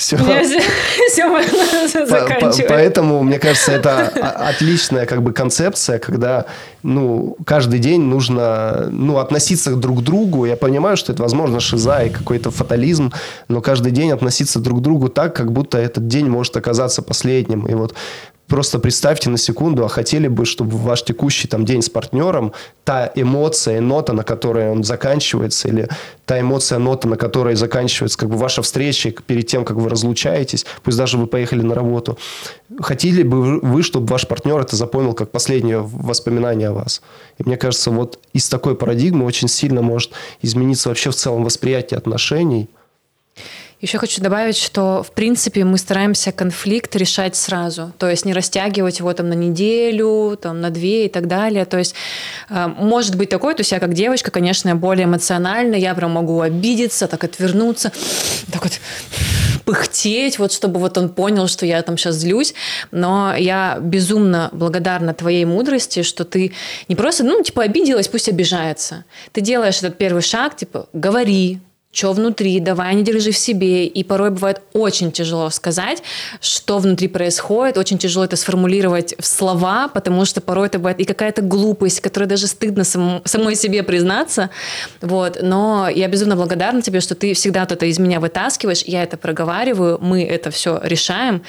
[0.00, 0.16] все.
[0.16, 1.28] все
[2.68, 6.46] Поэтому, мне кажется, это отличная как бы концепция, когда
[6.82, 10.46] ну, каждый день нужно ну, относиться друг к другу.
[10.46, 13.12] Я понимаю, что это, возможно, шиза и какой-то фатализм,
[13.48, 17.66] но каждый день относиться друг к другу так, как будто этот день может оказаться последним.
[17.66, 17.94] И вот
[18.50, 23.08] Просто представьте на секунду, а хотели бы, чтобы ваш текущий там день с партнером, та
[23.14, 25.88] эмоция, нота, на которой он заканчивается, или
[26.26, 30.66] та эмоция, нота, на которой заканчивается как бы ваша встреча перед тем, как вы разлучаетесь,
[30.82, 32.18] пусть даже вы поехали на работу,
[32.80, 37.02] хотели бы вы, чтобы ваш партнер это запомнил как последнее воспоминание о вас?
[37.38, 40.10] И мне кажется, вот из такой парадигмы очень сильно может
[40.42, 42.68] измениться вообще в целом восприятие отношений–
[43.80, 47.92] еще хочу добавить, что, в принципе, мы стараемся конфликт решать сразу.
[47.98, 51.64] То есть не растягивать его там на неделю, там, на две и так далее.
[51.64, 51.94] То есть
[52.50, 56.40] э, может быть такое, то есть я как девочка, конечно, более эмоциональна, я прям могу
[56.42, 57.90] обидеться, так отвернуться,
[58.52, 58.72] так вот
[59.64, 62.54] пыхтеть, вот чтобы вот он понял, что я там сейчас злюсь.
[62.90, 66.52] Но я безумно благодарна твоей мудрости, что ты
[66.88, 69.04] не просто, ну, типа, обиделась, пусть обижается.
[69.32, 71.60] Ты делаешь этот первый шаг, типа, говори,
[71.92, 73.86] что внутри, давай не держи в себе.
[73.86, 76.02] И порой бывает очень тяжело сказать,
[76.40, 81.04] что внутри происходит, очень тяжело это сформулировать в слова, потому что порой это бывает и
[81.04, 84.50] какая-то глупость, которая даже стыдно сам, самой себе признаться.
[85.00, 85.38] Вот.
[85.42, 89.16] Но я безумно благодарна тебе, что ты всегда вот это из меня вытаскиваешь, я это
[89.16, 91.42] проговариваю, мы это все решаем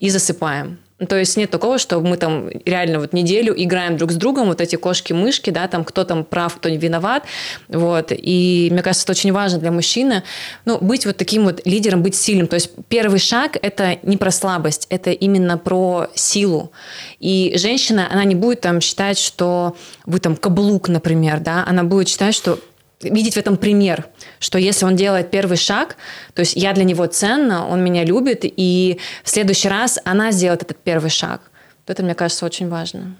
[0.00, 0.78] и засыпаем.
[1.06, 4.60] То есть нет такого, что мы там реально вот неделю играем друг с другом, вот
[4.60, 7.24] эти кошки-мышки, да, там кто там прав, кто не виноват,
[7.68, 8.10] вот.
[8.10, 10.22] И мне кажется, это очень важно для мужчины,
[10.64, 12.46] ну, быть вот таким вот лидером, быть сильным.
[12.46, 16.72] То есть первый шаг– это не про слабость, это именно про силу.
[17.20, 22.08] И женщина, она не будет там считать, что вы там каблук, например, да, она будет
[22.08, 22.58] считать, что
[23.02, 24.06] видеть в этом пример,
[24.38, 25.96] что если он делает первый шаг,
[26.34, 30.62] то есть я для него ценна, он меня любит, и в следующий раз она сделает
[30.62, 31.40] этот первый шаг.
[31.86, 33.16] Это, мне кажется, очень важно.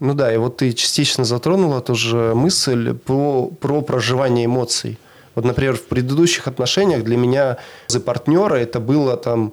[0.00, 4.98] Ну да, и вот ты частично затронула тоже мысль про, про проживание эмоций.
[5.34, 9.52] Вот, например, в предыдущих отношениях для меня за партнера это было там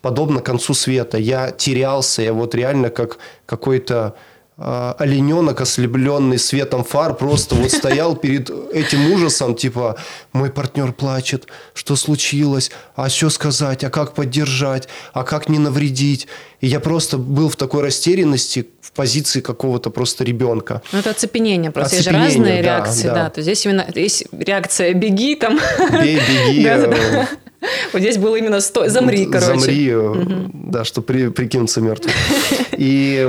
[0.00, 1.18] подобно концу света.
[1.18, 4.16] Я терялся, я вот реально как какой-то
[4.56, 9.96] олененок, ослепленный светом фар, просто вот стоял перед этим ужасом, типа,
[10.32, 16.28] мой партнер плачет, что случилось, а что сказать, а как поддержать, а как не навредить.
[16.60, 20.82] И я просто был в такой растерянности в позиции какого-то просто ребенка.
[20.92, 21.96] Ну, это оцепенение просто.
[21.96, 23.14] Оцепенение, есть же разные да, реакции, да.
[23.14, 23.30] да.
[23.30, 25.58] То здесь именно есть реакция «беги» там.
[25.90, 26.68] Бей, беги.
[27.92, 28.88] Вот здесь было именно сто...
[28.88, 29.58] замри, короче.
[29.58, 30.50] Замри, угу.
[30.52, 32.12] да, что при, прикинуться мертвым.
[32.76, 33.28] И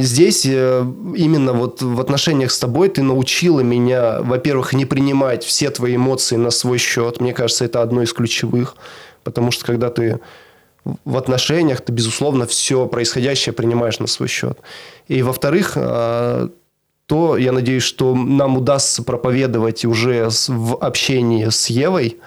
[0.00, 5.70] здесь э, именно вот в отношениях с тобой ты научила меня, во-первых, не принимать все
[5.70, 7.20] твои эмоции на свой счет.
[7.20, 8.76] Мне кажется, это одно из ключевых.
[9.24, 10.20] Потому что когда ты
[11.04, 14.58] в отношениях, ты, безусловно, все происходящее принимаешь на свой счет.
[15.08, 16.48] И, во-вторых, э,
[17.06, 22.18] то я надеюсь, что нам удастся проповедовать уже в общении с Евой,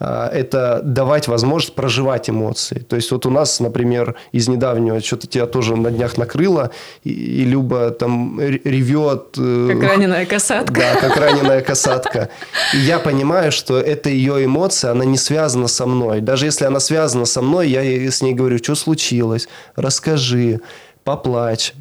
[0.00, 2.78] это давать возможность проживать эмоции.
[2.78, 6.70] То есть вот у нас, например, из недавнего, что-то тебя тоже на днях накрыло,
[7.04, 9.36] и, и Люба там ревет.
[9.36, 10.72] Э, как раненая касатка.
[10.72, 12.30] Да, как раненая касатка.
[12.72, 16.20] И я понимаю, что это ее эмоция, она не связана со мной.
[16.20, 20.60] Даже если она связана со мной, я с ней говорю, что случилось, расскажи
[21.04, 21.74] поплачь,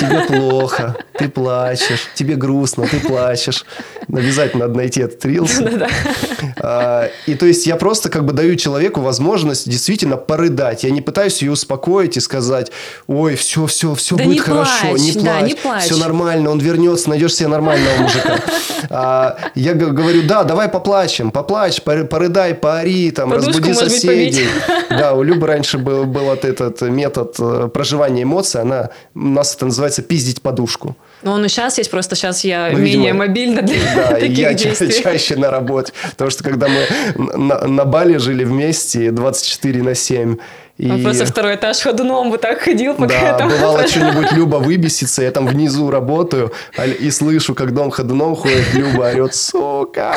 [0.00, 3.64] тебе плохо, ты плачешь, тебе грустно, ты плачешь.
[4.08, 5.60] Обязательно надо найти этот рилс.
[6.64, 10.84] А, и то есть я просто как бы даю человеку возможность действительно порыдать.
[10.84, 12.70] Я не пытаюсь ее успокоить и сказать,
[13.06, 15.96] ой, все, все, все да будет не хорошо, плачь, не плачь, да, не плачь, все
[15.96, 18.38] нормально, он вернется, найдешь себе нормального мужика.
[18.90, 24.46] А, я говорю, да, давай поплачем, поплачь, порыдай, поори, там, Подушку, разбуди соседей.
[24.90, 26.04] Да, у Любы раньше был,
[26.44, 30.96] этот метод э, проживания эмоций, она, у нас это называется пиздить подушку.
[31.22, 34.38] Но он и сейчас есть, просто сейчас я ну, менее видимо, мобильна для да, таких
[34.38, 34.92] я действий.
[34.92, 35.92] ча- чаще на работе.
[36.10, 40.36] Потому что когда мы на, на Бали жили вместе 24 на 7,
[40.82, 40.90] и...
[40.90, 43.48] Он просто второй этаж ходуном вот так ходил, пока да, там...
[43.48, 46.52] бывало что-нибудь Люба выбесится, я там внизу работаю
[46.98, 50.16] и слышу, как дом ходуном ходит, Люба орет, сука,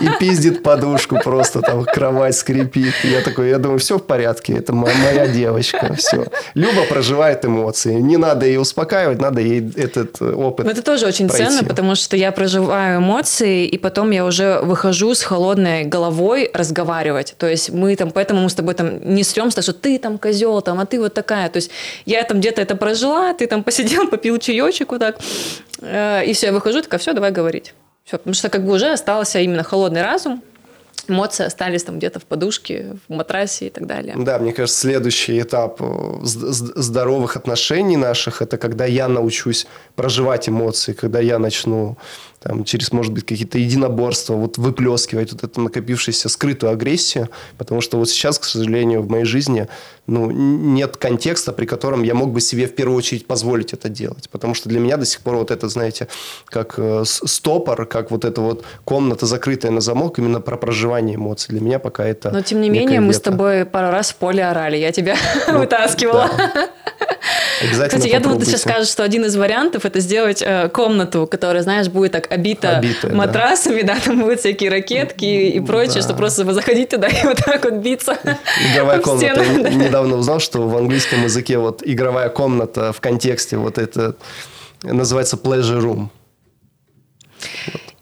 [0.00, 2.94] и пиздит подушку просто, там кровать скрипит.
[3.04, 6.24] И я такой, я думаю, все в порядке, это моя девочка, все.
[6.54, 11.28] Люба проживает эмоции, не надо ее успокаивать, надо ей этот опыт Но Это тоже очень
[11.28, 11.44] пройти.
[11.44, 17.34] ценно, потому что я проживаю эмоции, и потом я уже выхожу с холодной головой разговаривать.
[17.36, 20.62] То есть мы там, поэтому мы с тобой там не сремся, что ты там козел,
[20.62, 21.48] там, а ты вот такая.
[21.48, 21.70] То есть
[22.04, 25.18] я там где-то это прожила, ты там посидел, попил чаечек вот так,
[25.80, 27.74] э, и все, я выхожу, такая, все, давай говорить.
[28.04, 30.42] Все, потому что как бы уже остался именно холодный разум,
[31.08, 34.14] эмоции остались там где-то в подушке, в матрасе и так далее.
[34.16, 39.66] Да, мне кажется, следующий этап э, здоровых отношений наших– это когда я научусь
[39.96, 41.96] проживать эмоции, когда я начну
[42.40, 47.98] там, через, может быть, какие-то единоборства, вот выплескивать вот эту накопившуюся скрытую агрессию, потому что
[47.98, 49.68] вот сейчас, к сожалению, в моей жизни
[50.06, 54.28] ну, нет контекста, при котором я мог бы себе в первую очередь позволить это делать,
[54.30, 56.08] потому что для меня до сих пор вот это, знаете,
[56.46, 61.48] как э, стопор, как вот эта вот комната закрытая на замок, именно про проживание эмоций.
[61.50, 64.44] Для меня пока это Но, тем не менее, мы с тобой пару раз в поле
[64.44, 65.16] орали, я тебя
[65.48, 66.30] ну, вытаскивала.
[66.36, 66.68] Да.
[67.60, 71.26] Обязательно Кстати, я думаю, ты сейчас скажешь, что один из вариантов это сделать э, комнату,
[71.26, 73.94] которая, знаешь, будет так обита Обитая, матрасами, да.
[73.94, 76.02] да, там будут всякие ракетки и прочее, да.
[76.02, 78.18] что просто заходить туда и вот так вот биться.
[78.72, 79.42] Игровая комната.
[79.42, 84.16] Я недавно узнал, что в английском языке вот игровая комната в контексте вот это
[84.82, 86.08] называется pleasure room.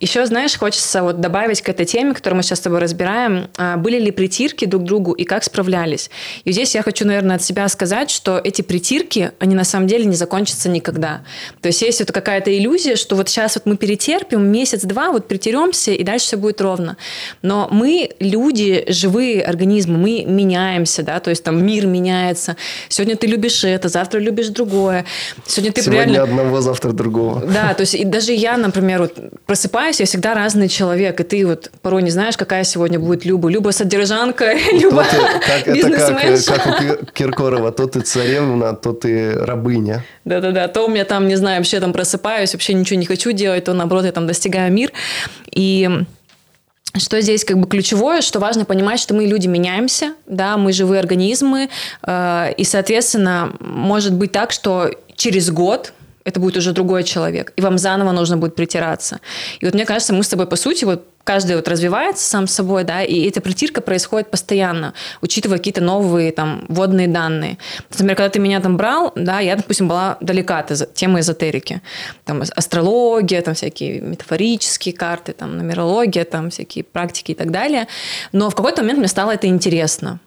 [0.01, 3.77] Еще, знаешь, хочется вот добавить к этой теме, которую мы сейчас с тобой разбираем, а,
[3.77, 6.11] были ли притирки друг к другу и как справлялись.
[6.45, 10.05] И здесь я хочу, наверное, от себя сказать, что эти притирки, они на самом деле
[10.05, 11.23] не закончатся никогда.
[11.61, 15.93] То есть есть вот какая-то иллюзия, что вот сейчас вот мы перетерпим месяц-два, вот притеремся,
[15.93, 16.97] и дальше все будет ровно.
[17.43, 22.57] Но мы люди, живые организмы, мы меняемся, да, то есть там мир меняется.
[22.89, 25.05] Сегодня ты любишь это, завтра любишь другое.
[25.47, 26.23] Сегодня ты Сегодня реально...
[26.23, 27.41] одного, завтра другого.
[27.41, 31.47] Да, то есть и даже я, например, вот просыпаюсь я всегда разный человек, и ты
[31.47, 33.49] вот порой не знаешь, какая сегодня будет Люба.
[33.49, 35.05] Люба содержанка, Люба
[35.67, 36.55] бизнесменша.
[36.55, 40.05] Это как, как у Киркорова, то ты царевна, то ты рабыня.
[40.25, 43.65] Да-да-да, то у меня там, не знаю, вообще там просыпаюсь, вообще ничего не хочу делать,
[43.65, 44.93] то наоборот я там достигаю мир.
[45.51, 45.89] И
[46.97, 51.01] что здесь как бы ключевое, что важно понимать, что мы люди меняемся, да, мы живые
[51.01, 51.69] организмы,
[52.07, 55.93] э, и, соответственно, может быть так, что через год
[56.25, 59.21] это будет уже другой человек, и вам заново нужно будет притираться.
[59.61, 62.85] И вот мне кажется, мы с тобой, по сути, вот каждый вот развивается сам собой,
[62.85, 67.59] да, и эта притирка происходит постоянно, учитывая какие-то новые там вводные данные.
[67.91, 71.83] Например, когда ты меня там брал, да, я, допустим, была далека от темы эзотерики.
[72.25, 77.87] Там астрология, там всякие метафорические карты, там нумерология, там всякие практики и так далее.
[78.33, 80.21] Но в какой-то момент мне стало это интересно.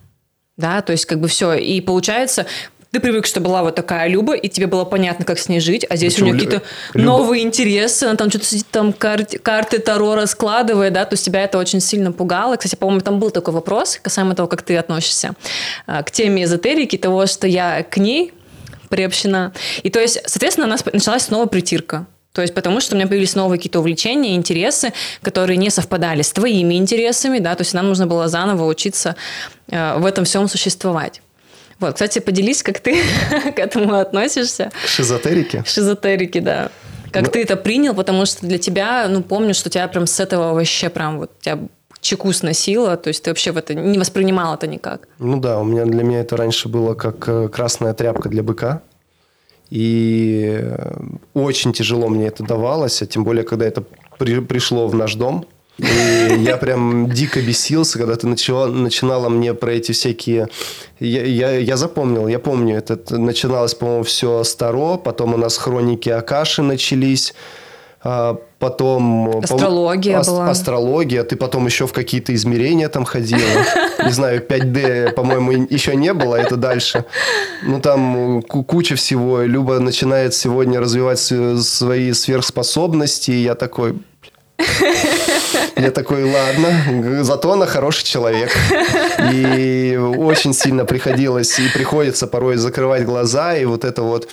[0.57, 1.53] Да, то есть как бы все.
[1.53, 2.47] И получается,
[2.91, 5.85] ты привык, что была вот такая Люба, и тебе было понятно, как с ней жить,
[5.89, 6.29] а здесь Почему?
[6.29, 7.05] у нее какие-то Люба...
[7.05, 11.43] новые интересы, она там что-то сидит, там карты, карты Таро раскладывает, да, то есть тебя
[11.43, 12.55] это очень сильно пугало.
[12.55, 15.33] Кстати, по-моему, там был такой вопрос касаемо того, как ты относишься
[15.85, 18.33] а, к теме эзотерики, того, что я к ней
[18.89, 19.53] приобщена.
[19.83, 22.07] И то есть, соответственно, у нас началась снова притирка.
[22.33, 26.31] То есть потому что у меня появились новые какие-то увлечения, интересы, которые не совпадали с
[26.31, 29.15] твоими интересами, да, то есть нам нужно было заново учиться
[29.69, 31.21] э, в этом всем существовать.
[31.79, 33.01] Вот, кстати, поделись, как ты
[33.55, 34.71] к этому относишься.
[34.85, 35.63] Шизотерики?
[35.65, 36.71] Шизотерики, да.
[37.11, 40.19] Как ну, ты это принял, потому что для тебя, ну, помню, что тебя прям с
[40.19, 41.59] этого вообще прям вот тебя
[42.01, 45.07] чеку сносило, то есть ты вообще в это не воспринимал это никак.
[45.19, 48.81] Ну да, у меня для меня это раньше было как э, красная тряпка для быка.
[49.69, 50.95] И э,
[51.33, 53.83] очень тяжело мне это давалось, а тем более, когда это
[54.17, 55.45] при, пришло в наш дом.
[55.77, 60.47] И я прям дико бесился, когда ты начала, начинала мне про эти всякие...
[60.99, 66.09] Я, я, я запомнил, я помню, это начиналось, по-моему, все старо, потом у нас хроники
[66.09, 67.35] Акаши начались,
[68.03, 69.39] а, потом...
[69.43, 70.49] Астрология ас- была.
[70.49, 73.39] Астрология, ты потом еще в какие-то измерения там ходила.
[74.03, 77.05] Не знаю, 5D, по-моему, еще не было, это дальше.
[77.63, 79.41] Ну, там куча всего.
[79.41, 83.95] Люба начинает сегодня развивать свои сверхспособности, и я такой...
[85.75, 88.55] Я такой, ладно, зато она хороший человек.
[89.31, 94.27] И очень сильно приходилось и приходится порой закрывать глаза, и вот это вот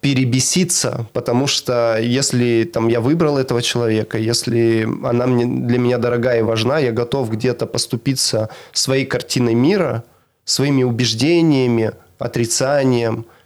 [0.00, 6.38] перебеситься, потому что если там я выбрал этого человека, если она мне, для меня дорогая
[6.38, 10.04] и важна, я готов где-то поступиться своей картиной мира,
[10.44, 13.26] своими убеждениями, отрицанием–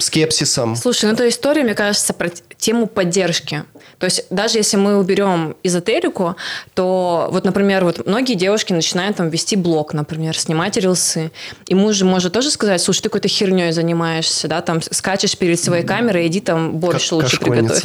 [0.00, 0.76] скепсисом.
[0.76, 3.64] Слушай, ну эта история, мне кажется, про тему поддержки.
[3.98, 6.36] То есть даже если мы уберем эзотерику,
[6.74, 11.32] то вот, например, вот многие девушки начинают там вести блог, например, снимать рилсы.
[11.66, 15.84] И муж может тоже сказать, слушай, ты какой-то херней занимаешься, да, там скачешь перед своей
[15.84, 17.82] камерой, иди там борщ как лучше приготовь.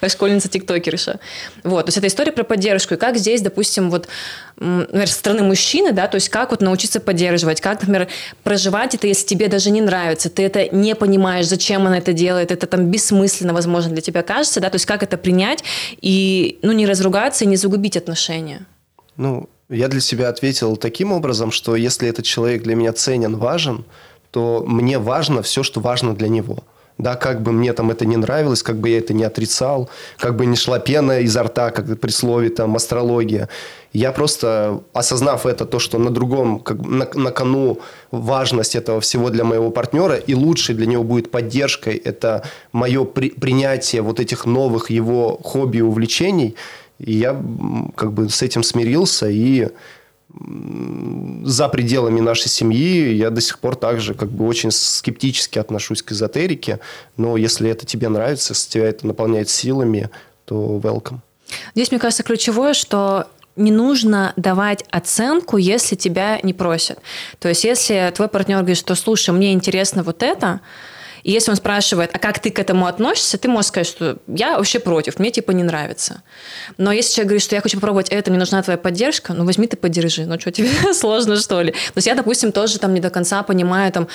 [0.00, 1.18] Как школьница-тиктокерша.
[1.64, 2.94] Вот, то есть это история про поддержку.
[2.94, 4.08] И как здесь, допустим, вот,
[4.56, 8.08] например, со стороны мужчины, да, то есть как вот научиться поддерживать, как, например,
[8.42, 12.12] проживать это, если тебе даже не нравится, ты ты это не понимаешь, зачем она это
[12.12, 15.64] делает, это там бессмысленно, возможно, для тебя кажется, да, то есть как это принять
[16.00, 18.66] и, ну, не разругаться и не загубить отношения?
[19.16, 23.84] Ну, я для себя ответил таким образом, что если этот человек для меня ценен, важен,
[24.30, 26.58] то мне важно все, что важно для него–
[26.98, 29.88] да, как бы мне там это не нравилось, как бы я это не отрицал,
[30.18, 33.48] как бы не шла пена изо рта, как при слове там астрология.
[33.92, 37.80] Я просто, осознав это, то, что на другом, как, на, на кону
[38.10, 43.30] важность этого всего для моего партнера, и лучшей для него будет поддержкой, это мое при,
[43.30, 46.56] принятие вот этих новых его хобби и увлечений,
[46.98, 47.36] и я
[47.96, 49.68] как бы с этим смирился и
[51.44, 56.12] за пределами нашей семьи я до сих пор также как бы очень скептически отношусь к
[56.12, 56.80] эзотерике,
[57.16, 60.10] но если это тебе нравится, если тебя это наполняет силами,
[60.44, 61.18] то welcome.
[61.74, 63.26] Здесь, мне кажется, ключевое, что
[63.56, 66.98] не нужно давать оценку, если тебя не просят.
[67.38, 70.60] То есть, если твой партнер говорит, что, слушай, мне интересно вот это,
[71.22, 74.56] и если он спрашивает, а как ты к этому относишься, ты можешь сказать, что я
[74.56, 76.22] вообще против, мне типа не нравится.
[76.78, 79.66] Но если человек говорит, что я хочу попробовать это, мне нужна твоя поддержка, ну возьми
[79.66, 80.26] ты поддержи.
[80.26, 81.72] Ну что, тебе сложно что ли?
[81.72, 84.08] То есть я, допустим, тоже там не до конца понимаю там,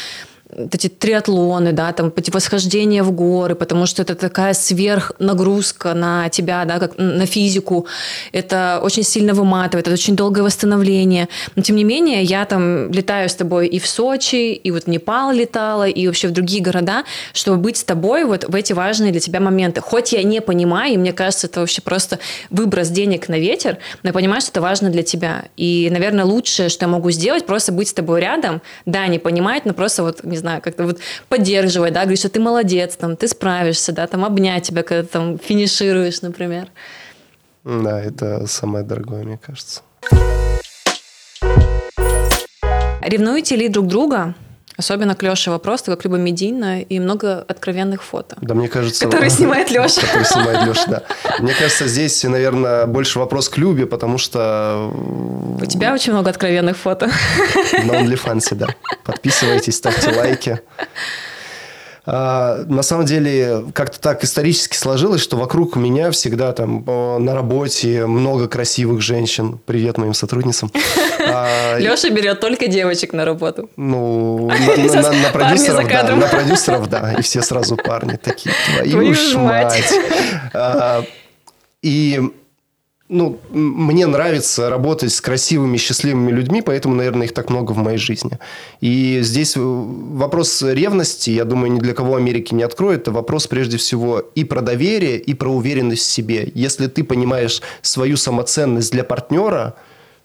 [0.49, 6.63] эти триатлоны, да, там, эти восхождения в горы, потому что это такая сверхнагрузка на тебя,
[6.65, 7.87] да, как на физику.
[8.31, 11.27] Это очень сильно выматывает, это очень долгое восстановление.
[11.55, 14.87] Но, тем не менее, я там летаю с тобой и в Сочи, и вот в
[14.87, 19.11] Непал летала, и вообще в другие города, чтобы быть с тобой вот в эти важные
[19.11, 19.81] для тебя моменты.
[19.81, 22.19] Хоть я не понимаю, и мне кажется, это вообще просто
[22.49, 25.45] выброс денег на ветер, но я понимаю, что это важно для тебя.
[25.57, 29.65] И, наверное, лучшее, что я могу сделать, просто быть с тобой рядом, да, не понимать,
[29.65, 33.15] но просто вот, не не знаю, как-то вот поддерживать, да, говорить, что ты молодец, там,
[33.15, 36.67] ты справишься, да, там, обнять тебя, когда ты там финишируешь, например.
[37.63, 39.81] Да, это самое дорогое, мне кажется.
[43.01, 44.35] Ревнуете ли друг друга?
[44.77, 48.37] Особенно клёший вопрос, как либо медийно и много откровенных фото.
[48.41, 49.05] Да, мне кажется...
[49.05, 50.01] Который снимает Леша.
[50.01, 51.03] Который снимает Леша, да.
[51.39, 54.91] Мне кажется, здесь, наверное, больше вопрос к Любе, потому что...
[55.59, 57.09] У тебя очень много откровенных фото.
[57.85, 58.67] На OnlyFans, да.
[59.03, 60.59] Подписывайтесь, ставьте лайки.
[62.09, 68.05] А, на самом деле, как-то так исторически сложилось, что вокруг меня всегда там на работе
[68.05, 69.59] много красивых женщин.
[69.65, 70.71] Привет моим сотрудницам.
[71.29, 73.69] А, Леша берет только девочек на работу.
[73.75, 76.15] Ну, на продюсеров, да.
[76.15, 77.15] На продюсеров, да.
[77.17, 78.55] И все сразу парни такие.
[78.83, 79.93] Твою ж мать.
[80.53, 81.03] А,
[81.81, 82.21] и
[83.09, 87.97] ну, мне нравится работать с красивыми, счастливыми людьми, поэтому, наверное, их так много в моей
[87.97, 88.37] жизни.
[88.81, 93.01] И здесь вопрос ревности, я думаю, ни для кого Америки не откроет.
[93.01, 96.51] Это вопрос, прежде всего, и про доверие, и про уверенность в себе.
[96.53, 99.75] Если ты понимаешь свою самоценность для партнера,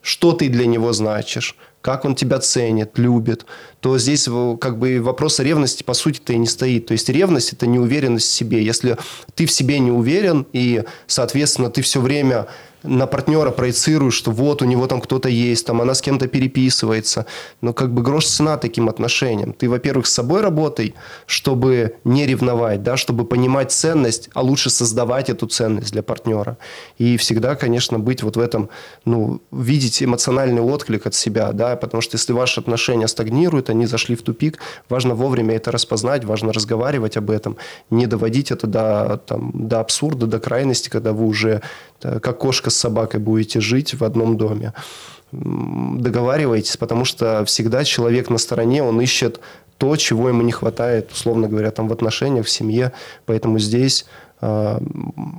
[0.01, 3.47] что ты для него значишь, как он тебя ценит, любит,
[3.79, 4.29] то здесь
[4.61, 6.87] как бы вопроса ревности по сути-то и не стоит.
[6.87, 8.65] То есть ревность– это неуверенность в себе.
[8.65, 8.97] Если
[9.37, 12.49] ты в себе не уверен, и, соответственно, ты все время
[12.83, 17.27] на партнера проецируешь, что вот у него там кто-то есть, там она с кем-то переписывается.
[17.61, 19.53] Но как бы грош цена таким отношениям.
[19.53, 20.95] Ты, во-первых, с собой работай,
[21.27, 26.59] чтобы не ревновать, да, чтобы понимать ценность, а лучше создавать эту ценность для партнера.
[26.99, 28.69] И всегда, конечно, быть вот в этом,
[29.05, 34.17] ну, видеть эмоциональный отклик от себя, да, потому что если ваши отношения стагнируют, они зашли
[34.17, 34.59] в тупик,
[34.89, 37.57] важно вовремя это распознать, важно разговаривать об этом,
[37.91, 41.63] не доводить это до, там, до абсурда, до крайности, когда вы уже
[42.03, 44.73] как кошка с собакой будете жить в одном доме.
[45.33, 49.41] Договаривайтесь, потому что всегда человек на стороне, он ищет
[49.79, 52.93] то, чего ему не хватает, условно говоря, там в отношениях, в семье.
[53.27, 54.05] Поэтому здесь
[54.41, 54.79] э,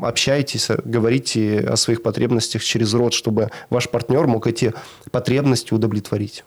[0.01, 4.73] общайтесь, говорите о своих потребностях через рот, чтобы ваш партнер мог эти
[5.11, 6.43] потребности удовлетворить.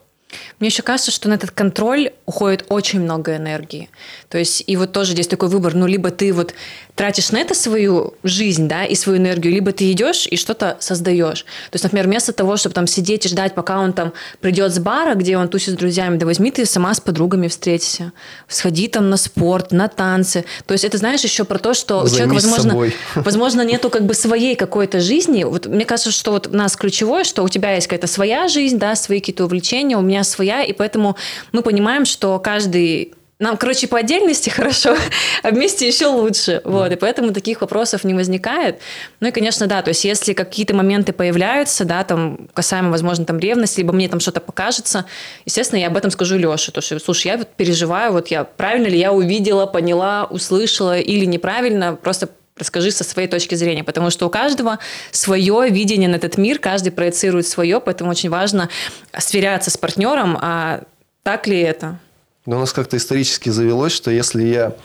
[0.59, 3.89] Мне еще кажется, что на этот контроль уходит очень много энергии.
[4.27, 6.53] То есть, и вот тоже здесь такой выбор, ну, либо ты вот
[6.95, 11.43] тратишь на это свою жизнь, да, и свою энергию, либо ты идешь и что-то создаешь.
[11.43, 14.79] То есть, например, вместо того, чтобы там сидеть и ждать, пока он там придет с
[14.79, 18.11] бара, где он тусит с друзьями, да возьми ты сама с подругами встретися,
[18.47, 20.43] сходи там на спорт, на танцы.
[20.65, 22.95] То есть, это, знаешь, еще про то, что Займись у человека, возможно, собой.
[23.15, 25.43] возможно, нету как бы своей какой-то жизни.
[25.43, 28.79] Вот мне кажется, что вот у нас ключевое, что у тебя есть какая-то своя жизнь,
[28.79, 31.15] да, свои какие-то увлечения, у меня своя, и поэтому
[31.51, 34.95] мы понимаем, что каждый нам, короче, по отдельности хорошо,
[35.43, 36.61] а вместе еще лучше.
[36.63, 38.79] Вот, и поэтому таких вопросов не возникает.
[39.19, 43.37] Ну и, конечно, да, то есть если какие-то моменты появляются, да, там, касаемо, возможно, там
[43.37, 45.05] ревности, либо мне там что-то покажется,
[45.45, 48.87] естественно, я об этом скажу Леше, то что, слушай, я вот переживаю, вот я правильно
[48.87, 54.27] ли я увидела, поняла, услышала или неправильно, просто расскажи со своей точки зрения, потому что
[54.27, 54.79] у каждого
[55.11, 58.69] свое видение на этот мир, каждый проецирует свое, поэтому очень важно
[59.17, 60.83] сверяться с партнером, а
[61.23, 61.99] так ли это?
[62.45, 64.75] Но у нас как-то исторически завелось, что если я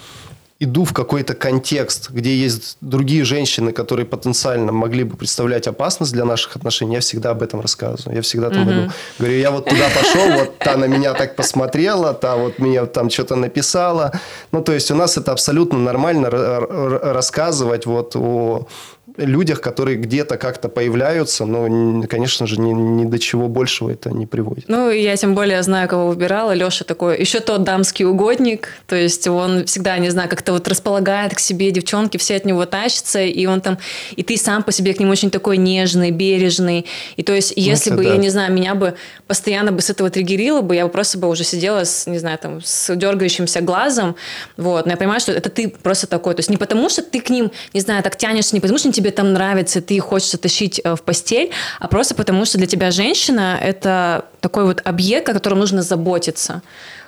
[0.63, 6.25] иду в какой-то контекст, где есть другие женщины, которые потенциально могли бы представлять опасность для
[6.25, 8.17] наших отношений, я всегда об этом рассказываю.
[8.17, 8.85] Я всегда там mm-hmm.
[8.85, 12.87] иду, говорю, я вот туда пошел, вот та на меня так посмотрела, та вот мне
[12.87, 14.13] там что-то написала.
[14.53, 18.69] Ну, то есть у нас это абсолютно нормально рассказывать вот о
[19.17, 24.27] людях, которые где-то как-то появляются, но, конечно же, ни, ни до чего большего это не
[24.27, 24.65] приводит.
[24.69, 26.53] Ну, я тем более знаю, кого выбирала.
[26.53, 31.35] Леша такой, еще тот дамский угодник, то есть он всегда, не знаю, как-то вот располагает
[31.35, 33.79] к себе девчонки, все от него тащатся, и он там,
[34.17, 36.87] и ты сам по себе к нему очень такой нежный, бережный.
[37.17, 38.11] И то есть, если ну, бы, да.
[38.11, 38.95] я не знаю, меня бы
[39.27, 42.39] постоянно бы с этого триггерило бы, я бы просто бы уже сидела с, не знаю,
[42.39, 44.17] там, с дергающимся глазом,
[44.57, 44.87] вот.
[44.87, 46.35] Но я понимаю, что это ты просто такой.
[46.35, 48.89] То есть не потому, что ты к ним, не знаю, так тянешься, не потому, что
[48.89, 51.51] они тебе там нравится, ты хочешь тащить э, в постель,
[51.81, 56.63] а просто потому, что для тебя женщина– это такой вот объект, о котором нужно заботиться.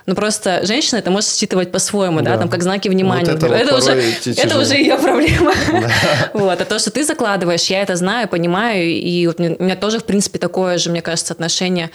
[0.05, 3.25] Ну просто женщина это может считывать по-своему, да, да там как знаки внимания.
[3.25, 3.91] Вот это, это, уже,
[4.37, 5.53] это уже ее проблема.
[5.71, 5.89] Да.
[6.33, 6.61] вот.
[6.61, 10.03] А то, что ты закладываешь, я это знаю, понимаю, и вот у меня тоже, в
[10.03, 11.89] принципе, такое же, мне кажется, отношение.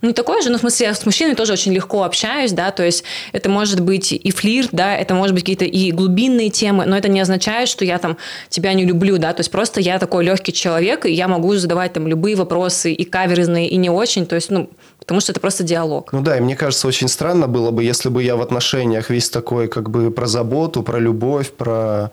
[0.00, 2.70] Ну, не такое же, но в смысле, я с мужчиной тоже очень легко общаюсь, да,
[2.70, 3.02] то есть
[3.32, 7.08] это может быть и флирт, да, это может быть какие-то и глубинные темы, но это
[7.08, 8.16] не означает, что я там
[8.48, 11.94] тебя не люблю, да, то есть просто я такой легкий человек, и я могу задавать
[11.94, 14.70] там любые вопросы, и каверзные, и не очень, то есть, ну,
[15.06, 16.12] потому что это просто диалог.
[16.12, 19.30] Ну да, и мне кажется, очень странно было бы, если бы я в отношениях весь
[19.30, 22.10] такой как бы про заботу, про любовь, про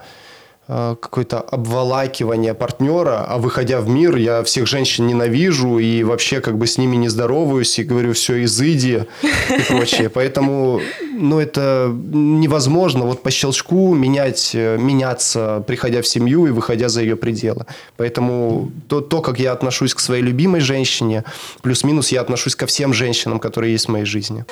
[0.68, 6.68] какое-то обволакивание партнера, а выходя в мир, я всех женщин ненавижу и вообще как бы
[6.68, 10.10] с ними не здороваюсь и говорю все изыди и прочее.
[10.10, 10.80] Поэтому,
[11.12, 17.02] ну, это невозможно вот по щелчку менять, э, меняться, приходя в семью и выходя за
[17.02, 17.66] ее пределы.
[17.98, 21.24] Поэтому то, то, как я отношусь к своей любимой женщине,
[21.62, 24.46] плюс-минус я отношусь ко всем женщинам, которые есть в моей жизни.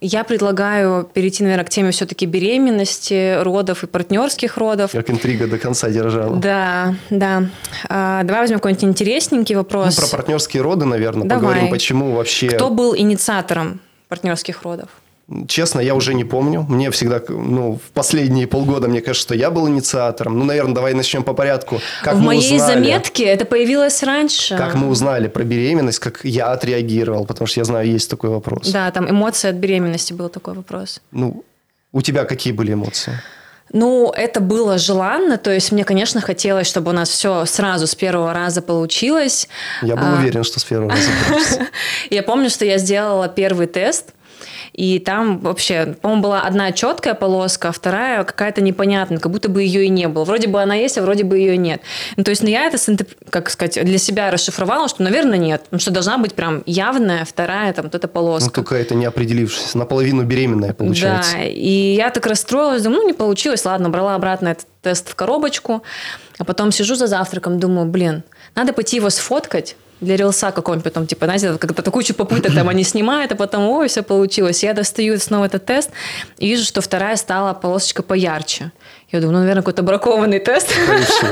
[0.00, 4.92] Я предлагаю перейти, наверное, к теме все-таки беременности, родов и партнерских родов.
[4.92, 6.36] Как интрига до конца держала.
[6.36, 7.48] Да, да.
[7.88, 9.96] А, давай возьмем какой-нибудь интересненький вопрос.
[9.96, 11.42] Ну, про партнерские роды, наверное, давай.
[11.42, 12.48] поговорим, почему вообще...
[12.48, 14.88] Кто был инициатором партнерских родов?
[15.46, 16.64] Честно, я уже не помню.
[16.68, 20.38] Мне всегда, ну, в последние полгода, мне кажется, что я был инициатором.
[20.38, 21.80] Ну, наверное, давай начнем по порядку.
[22.02, 24.56] Как в моей узнали, заметке это появилось раньше.
[24.56, 28.70] Как мы узнали про беременность, как я отреагировал, потому что я знаю, есть такой вопрос.
[28.70, 31.02] Да, там эмоции от беременности был такой вопрос.
[31.10, 31.44] Ну,
[31.92, 33.12] у тебя какие были эмоции?
[33.70, 37.94] Ну, это было желанно, то есть мне, конечно, хотелось, чтобы у нас все сразу с
[37.94, 39.46] первого раза получилось.
[39.82, 40.18] Я был а...
[40.18, 41.66] уверен, что с первого раза получится.
[42.10, 44.14] Я помню, что я сделала первый тест,
[44.78, 49.64] и там вообще, по-моему, была одна четкая полоска, а вторая какая-то непонятная, как будто бы
[49.64, 50.22] ее и не было.
[50.22, 51.82] Вроде бы она есть, а вроде бы ее нет.
[52.16, 52.78] Ну, то есть, ну, я это,
[53.28, 55.62] как сказать, для себя расшифровала, что, наверное, нет.
[55.64, 58.52] Потому что должна быть прям явная вторая там вот эта полоска.
[58.56, 61.32] Ну, какая-то не определившаяся, наполовину беременная получается.
[61.32, 65.16] Да, и я так расстроилась, думаю, ну, не получилось, ладно, брала обратно этот тест в
[65.16, 65.82] коробочку,
[66.38, 68.22] а потом сижу за завтраком, думаю, блин,
[68.54, 72.84] надо пойти его сфоткать, для рилса какого-нибудь потом, типа, знаете, когда-то кучу попыток там они
[72.84, 74.62] снимают, а потом, ой, все получилось.
[74.62, 75.90] Я достаю снова этот тест
[76.38, 78.72] и вижу, что вторая стала полосочка поярче.
[79.10, 80.70] Я думаю, ну, наверное, какой-то бракованный тест.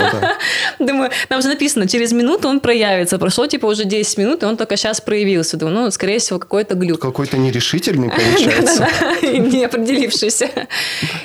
[0.78, 3.18] Думаю, нам же написано, через минуту он проявится.
[3.18, 5.58] Прошло, типа, уже 10 минут, и он только сейчас проявился.
[5.58, 7.00] Думаю, ну, скорее всего, какой-то глюк.
[7.00, 8.88] Какой-то нерешительный, получается.
[9.22, 10.48] Не определившийся.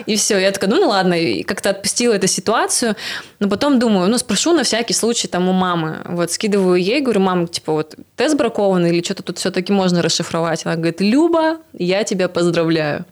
[0.06, 0.38] И все.
[0.40, 1.14] Я такая, ну, ну ладно.
[1.14, 2.98] И как-то отпустила эту ситуацию.
[3.40, 6.02] Но потом думаю, ну, спрошу на всякий случай там у мамы.
[6.04, 10.66] Вот, скидываю ей, говорю, мам, типа, вот, тест бракованный или что-то тут все-таки можно расшифровать?
[10.66, 13.06] Она говорит, Люба, я тебя поздравляю.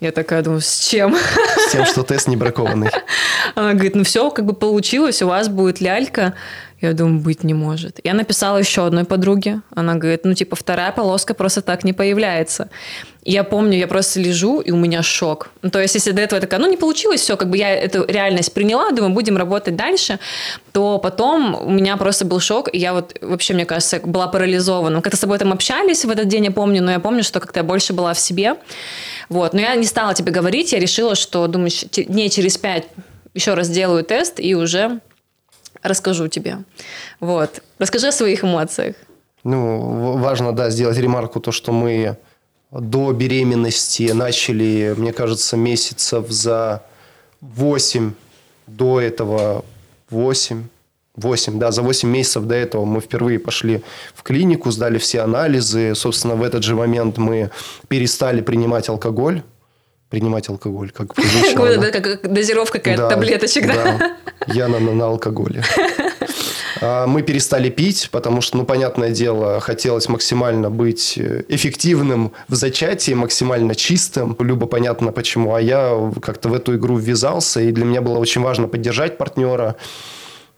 [0.00, 1.16] Я такая думаю, с чем?
[1.16, 2.90] С тем, что тест не бракованный.
[3.56, 6.34] Она говорит, ну все, как бы получилось, у вас будет лялька.
[6.80, 7.98] Я думаю, быть не может.
[8.04, 9.62] Я написала еще одной подруге.
[9.74, 12.70] Она говорит, ну типа вторая полоска просто так не появляется.
[13.24, 15.50] Я помню, я просто лежу, и у меня шок.
[15.60, 18.06] Ну, то есть, если до этого такая, ну не получилось, все, как бы я эту
[18.06, 20.18] реальность приняла, думаю, будем работать дальше,
[20.72, 25.02] то потом у меня просто был шок, и я вот вообще, мне кажется, была парализована.
[25.02, 27.60] Как-то с тобой там общались в этот день, я помню, но я помню, что как-то
[27.60, 28.54] я больше была в себе.
[29.28, 29.52] Вот.
[29.52, 32.84] Но я не стала тебе говорить, я решила, что, думаю, дней через пять
[33.34, 35.00] еще раз делаю тест и уже
[35.82, 36.58] расскажу тебе.
[37.20, 37.62] Вот.
[37.78, 38.96] Расскажи о своих эмоциях.
[39.44, 42.16] Ну, важно, да, сделать ремарку, то, что мы
[42.70, 46.82] до беременности начали, мне кажется, месяцев за
[47.40, 48.12] 8
[48.66, 49.64] до этого
[50.10, 50.64] 8
[51.18, 53.82] 8, да, за 8 месяцев до этого мы впервые пошли
[54.14, 55.94] в клинику, сдали все анализы.
[55.94, 57.50] Собственно, в этот же момент мы
[57.88, 59.42] перестали принимать алкоголь.
[60.10, 61.90] Принимать алкоголь, как прозвучало.
[61.90, 64.16] Как дозировка какая-то таблеточек, да?
[64.46, 65.62] Я на, алкоголе.
[66.80, 73.14] А, мы перестали пить, потому что, ну, понятное дело, хотелось максимально быть эффективным в зачатии,
[73.14, 74.36] максимально чистым.
[74.38, 75.56] Любо понятно почему.
[75.56, 79.74] А я как-то в эту игру ввязался, и для меня было очень важно поддержать партнера.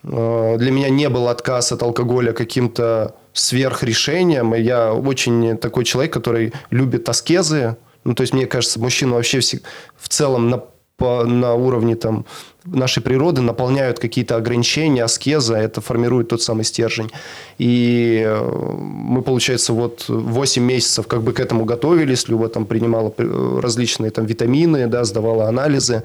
[0.02, 4.54] Э, для меня не был отказ от алкоголя каким-то сверхрешением.
[4.54, 7.76] И я очень такой человек, который любит аскезы.
[8.04, 10.62] Ну, то есть, мне кажется, мужчина вообще в целом на,
[10.96, 12.24] по, на уровне там,
[12.64, 17.10] нашей природы наполняют какие-то ограничения, аскеза, это формирует тот самый стержень.
[17.58, 23.12] И э, мы, получается, вот 8 месяцев как бы к этому готовились, Люба там принимала
[23.16, 26.02] э, различные там витамины, да, сдавала анализы.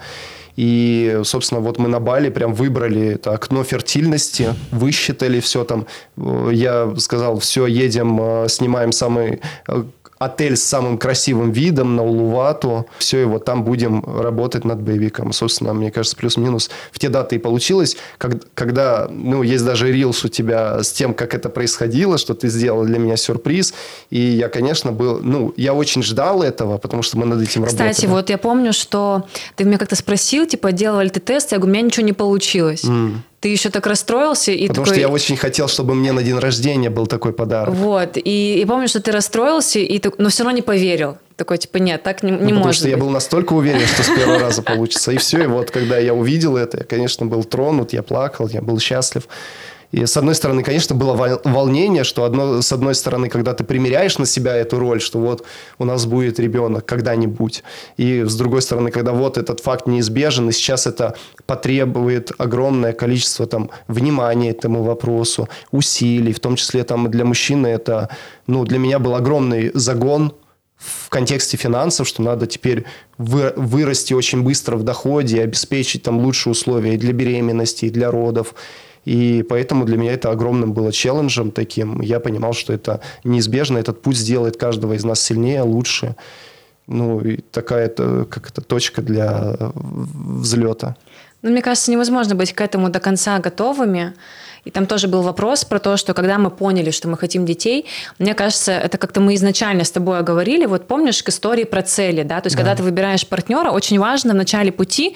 [0.55, 5.85] И, собственно, вот мы на Бали прям выбрали это окно фертильности, высчитали все там.
[6.15, 9.83] Я сказал, все, едем, э, снимаем самый э,
[10.25, 12.87] отель с самым красивым видом на Улувату.
[12.97, 15.31] Все, и вот там будем работать над боевиком.
[15.31, 17.97] Собственно, мне кажется, плюс-минус в те даты и получилось,
[18.53, 22.83] когда, ну, есть даже рилс у тебя с тем, как это происходило, что ты сделал
[22.83, 23.73] для меня сюрприз.
[24.09, 27.79] И я, конечно, был, ну, я очень ждал этого, потому что мы над этим Кстати,
[27.79, 27.91] работали.
[27.91, 29.23] Кстати, вот я помню, что
[29.55, 31.51] ты меня как-то спросил, типа, делал ли ты тест?
[31.51, 32.83] Я говорю, у меня ничего не получилось.
[32.83, 34.51] Mm ты еще так расстроился.
[34.53, 34.95] И Потому такой...
[34.95, 37.75] что я очень хотел, чтобы мне на день рождения был такой подарок.
[37.75, 38.17] Вот.
[38.17, 40.11] И, и помню, что ты расстроился, и ты...
[40.17, 41.19] но все равно не поверил.
[41.35, 42.91] Такой, типа, нет, так не, не ну, потому может что быть.
[42.91, 45.11] я был настолько уверен, что с первого раза получится.
[45.11, 45.43] И все.
[45.43, 49.27] И вот, когда я увидел это, я, конечно, был тронут, я плакал, я был счастлив.
[49.95, 54.17] И с одной стороны, конечно, было волнение, что одно, с одной стороны, когда ты примеряешь
[54.17, 55.45] на себя эту роль, что вот
[55.79, 57.63] у нас будет ребенок когда-нибудь,
[57.95, 61.15] и с другой стороны, когда вот этот факт неизбежен, и сейчас это
[61.45, 68.09] потребует огромное количество там внимания этому вопросу, усилий, в том числе там для мужчины это,
[68.47, 70.33] ну, для меня был огромный загон
[70.75, 72.83] в контексте финансов, что надо теперь
[73.17, 77.89] вы, вырасти очень быстро в доходе и обеспечить там лучшие условия и для беременности, и
[77.89, 78.55] для родов.
[79.05, 82.01] И поэтому для меня это огромным было челленджем таким.
[82.01, 86.15] Я понимал, что это неизбежно, этот путь сделает каждого из нас сильнее, лучше.
[86.87, 90.95] Ну, и такая это, как это, точка для взлета.
[91.41, 94.13] Ну, мне кажется, невозможно быть к этому до конца готовыми.
[94.63, 97.85] И там тоже был вопрос про то, что когда мы поняли, что мы хотим детей,
[98.17, 102.23] мне кажется, это как-то мы изначально с тобой говорили, вот помнишь к истории про цели,
[102.23, 102.63] да, то есть да.
[102.63, 105.15] когда ты выбираешь партнера, очень важно в начале пути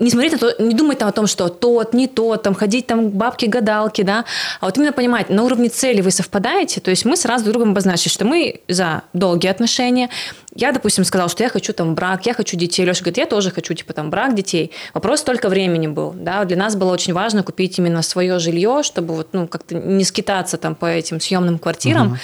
[0.00, 2.86] не смотреть на то, не думать там о том, что тот, не тот, там ходить
[2.86, 4.24] там к бабке-гадалке, да,
[4.60, 7.72] а вот именно понимать, на уровне цели вы совпадаете, то есть мы сразу друг другом
[7.72, 10.08] обозначили, что мы за долгие отношения.
[10.54, 12.84] Я, допустим, сказал, что я хочу там брак, я хочу детей.
[12.84, 14.72] Леша говорит, я тоже хочу типа там брак, детей.
[14.94, 16.44] Вопрос только времени был, да.
[16.44, 20.56] Для нас было очень важно купить именно свое жилье, чтобы вот ну как-то не скитаться
[20.56, 22.16] там по этим съемным квартирам, угу.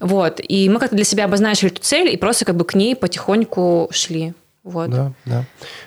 [0.00, 0.40] вот.
[0.46, 3.88] И мы как-то для себя обозначили эту цель и просто как бы к ней потихоньку
[3.92, 4.34] шли.
[4.62, 4.90] Вот.
[4.90, 5.44] Да, да.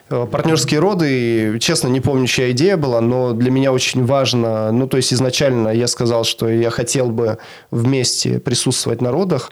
[0.09, 4.87] Э, партнерские роды, честно, не помню, чья идея была, но для меня очень важно, ну,
[4.87, 7.37] то есть изначально я сказал, что я хотел бы
[7.69, 9.51] вместе присутствовать на родах,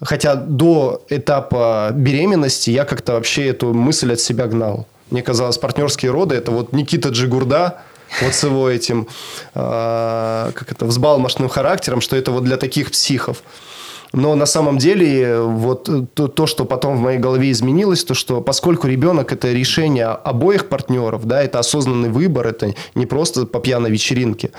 [0.00, 4.86] хотя до этапа беременности я как-то вообще эту мысль от себя гнал.
[5.10, 7.82] Мне казалось, партнерские роды– это вот Никита Джигурда,
[8.22, 9.08] вот с его этим,
[9.54, 13.42] э, как это, взбалмошным характером, что это вот для таких психов.
[14.12, 18.40] Но на самом деле вот то, то, что потом в моей голове изменилось, то, что
[18.40, 23.90] поскольку ребенок– это решение обоих партнеров, да, это осознанный выбор, это не просто по пьяной
[23.90, 24.50] вечеринке.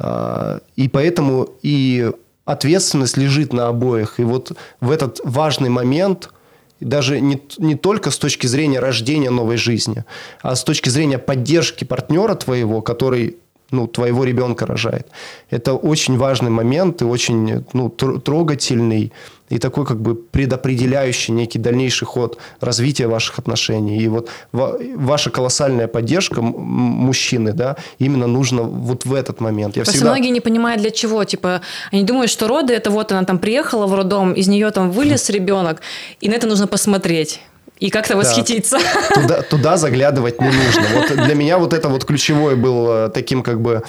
[0.00, 2.10] А, и поэтому и
[2.44, 4.20] ответственность лежит на обоих.
[4.20, 6.30] И вот в этот важный момент–
[6.80, 10.04] даже не, не только с точки зрения рождения новой жизни,
[10.42, 13.36] а с точки зрения поддержки партнера твоего, который
[13.70, 15.08] ну, твоего ребенка рожает.
[15.50, 19.12] Это очень важный момент и очень ну, трогательный
[19.50, 23.98] и такой как бы предопределяющий некий дальнейший ход развития ваших отношений.
[23.98, 29.76] И вот ваша колоссальная поддержка мужчины, да, именно нужно вот в этот момент.
[29.76, 30.10] Я Просто всегда...
[30.10, 31.24] многие не понимают для чего.
[31.24, 31.60] Типа,
[31.92, 35.30] они думают, что роды это вот она там приехала в роддом, из нее там вылез
[35.30, 35.80] ребенок,
[36.20, 37.40] и на это нужно посмотреть
[37.80, 38.20] и как-то да.
[38.20, 38.78] восхититься.
[39.14, 40.82] Туда, туда заглядывать не нужно.
[40.94, 43.82] Вот для меня вот это вот ключевое было таким как бы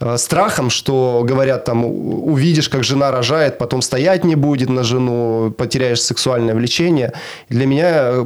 [0.00, 5.54] э, страхом, что говорят там, увидишь, как жена рожает, потом стоять не будет на жену,
[5.56, 7.12] потеряешь сексуальное влечение.
[7.48, 8.24] Для меня э,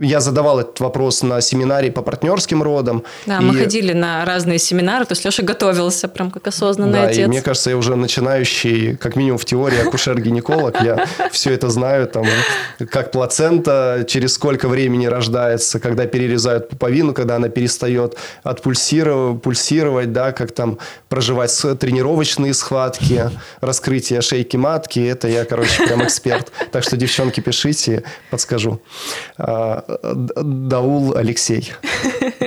[0.00, 3.04] я задавал этот вопрос на семинаре по партнерским родам.
[3.26, 3.42] Да, и...
[3.42, 7.18] мы ходили на разные семинары, то есть Леша готовился прям как осознанный да, отец.
[7.18, 10.82] И мне кажется, я уже начинающий, как минимум в теории, акушер-гинеколог.
[10.82, 12.26] Я все это знаю, там,
[12.90, 20.32] как плацента, через сколько времени рождается, когда перерезают пуповину, когда она перестает отпульсировать, пульсировать, да,
[20.32, 20.78] как там
[21.08, 23.30] проживать тренировочные схватки,
[23.60, 25.00] раскрытие шейки матки.
[25.00, 26.52] Это я, короче, прям эксперт.
[26.72, 28.80] Так что, девчонки, пишите, подскажу.
[29.88, 31.72] А, Даул Алексей.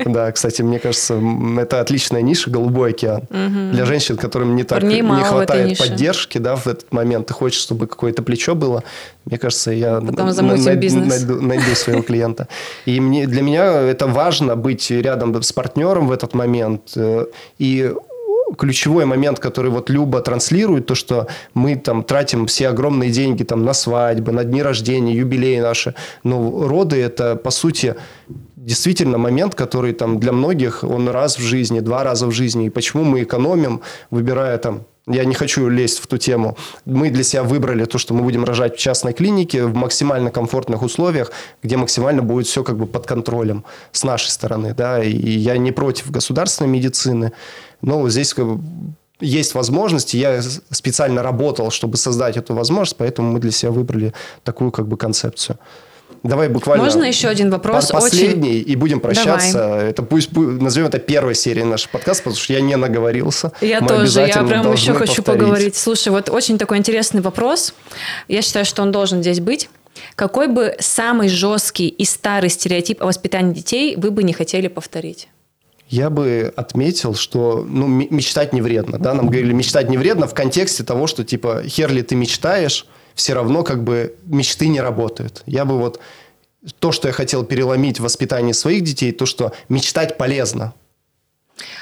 [0.06, 1.22] Да, кстати, мне кажется,
[1.58, 3.24] это отличная ниша «Голубой океан».
[3.30, 7.88] Для женщин, которым не так не хватает поддержки да, в этот момент, ты хочешь, чтобы
[7.88, 8.84] какое-то плечо было,
[9.26, 12.48] мне кажется, я найду, найду своего клиента.
[12.86, 16.82] И мне, для меня это важно быть рядом с партнером в этот момент.
[16.96, 17.26] Э,
[17.60, 17.94] и
[18.58, 23.66] ключевой момент, который вот Люба транслирует, то, что мы там тратим все огромные деньги там
[23.66, 25.96] на свадьбы, на дни рождения, юбилеи наши.
[26.24, 27.96] Но роды– это, по сути,
[28.56, 32.68] действительно момент, который там для многих, он раз в жизни, два раза в жизни.
[32.68, 33.82] И почему мы экономим,
[34.12, 36.56] выбирая там я не хочу лезть в ту тему.
[36.86, 40.84] Мы для себя выбрали то, что мы будем рожать в частной клинике в максимально комфортных
[40.84, 41.32] условиях,
[41.64, 44.76] где максимально будет все как бы под контролем с нашей стороны.
[44.76, 45.04] Да?
[45.04, 47.32] И я не против государственной медицины,
[47.82, 48.62] но здесь как бы
[49.20, 50.18] есть возможности.
[50.18, 54.14] Я специально работал, чтобы создать эту возможность, поэтому мы для себя выбрали
[54.44, 55.58] такую как бы концепцию.
[56.24, 56.84] Давай буквально...
[56.84, 57.92] Можно еще один вопрос?
[57.92, 58.72] Последний, Очень...
[58.72, 59.54] и будем прощаться.
[59.54, 59.90] Давай.
[59.90, 63.54] Это пусть назовем это первой серией нашего подкаста, потому что я не наговорился.
[63.62, 65.40] Я Мы тоже, я прям еще хочу повторить.
[65.40, 65.76] поговорить.
[65.78, 67.74] Слушай, вот очень такой интересный вопрос.
[68.28, 69.70] Я считаю, что он должен здесь быть.
[70.16, 75.30] Какой бы самый жесткий и старый стереотип о воспитании детей вы бы не хотели повторить?
[75.90, 79.00] Я бы отметил, что ну, мечтать не вредно.
[79.00, 79.16] Да?
[79.16, 82.86] Нам говорили, мечтать не вредно в контексте того, что типа, херли ты мечтаешь,
[83.16, 85.42] все равно как бы мечты не работают.
[85.48, 86.00] Я бы вот
[86.78, 90.74] то, что я хотел переломить в воспитании своих детей, то, что мечтать полезно.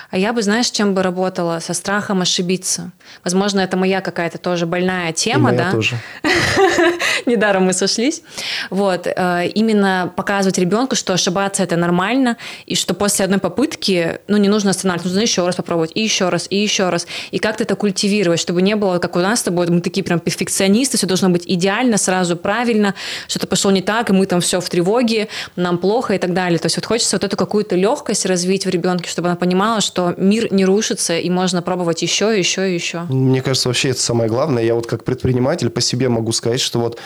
[0.09, 1.59] А я бы, знаешь, чем бы работала?
[1.59, 2.91] Со страхом ошибиться.
[3.23, 5.71] Возможно, это моя какая-то тоже больная тема, да?
[5.71, 5.97] тоже.
[7.25, 8.21] Недаром мы сошлись.
[8.69, 9.07] Вот.
[9.07, 14.47] Э, именно показывать ребенку, что ошибаться это нормально, и что после одной попытки, ну, не
[14.47, 17.05] нужно останавливаться, нужно еще раз попробовать, и еще раз, и еще раз.
[17.31, 20.19] И как-то это культивировать, чтобы не было, как у нас с тобой, мы такие прям
[20.19, 22.93] перфекционисты, все должно быть идеально, сразу правильно,
[23.27, 26.59] что-то пошло не так, и мы там все в тревоге, нам плохо и так далее.
[26.59, 29.97] То есть вот хочется вот эту какую-то легкость развить в ребенке, чтобы она понимала, что
[29.97, 33.01] что мир не рушится, и можно пробовать еще, еще и еще.
[33.09, 34.63] Мне кажется, вообще это самое главное.
[34.63, 36.99] Я вот как предприниматель по себе могу сказать, что вот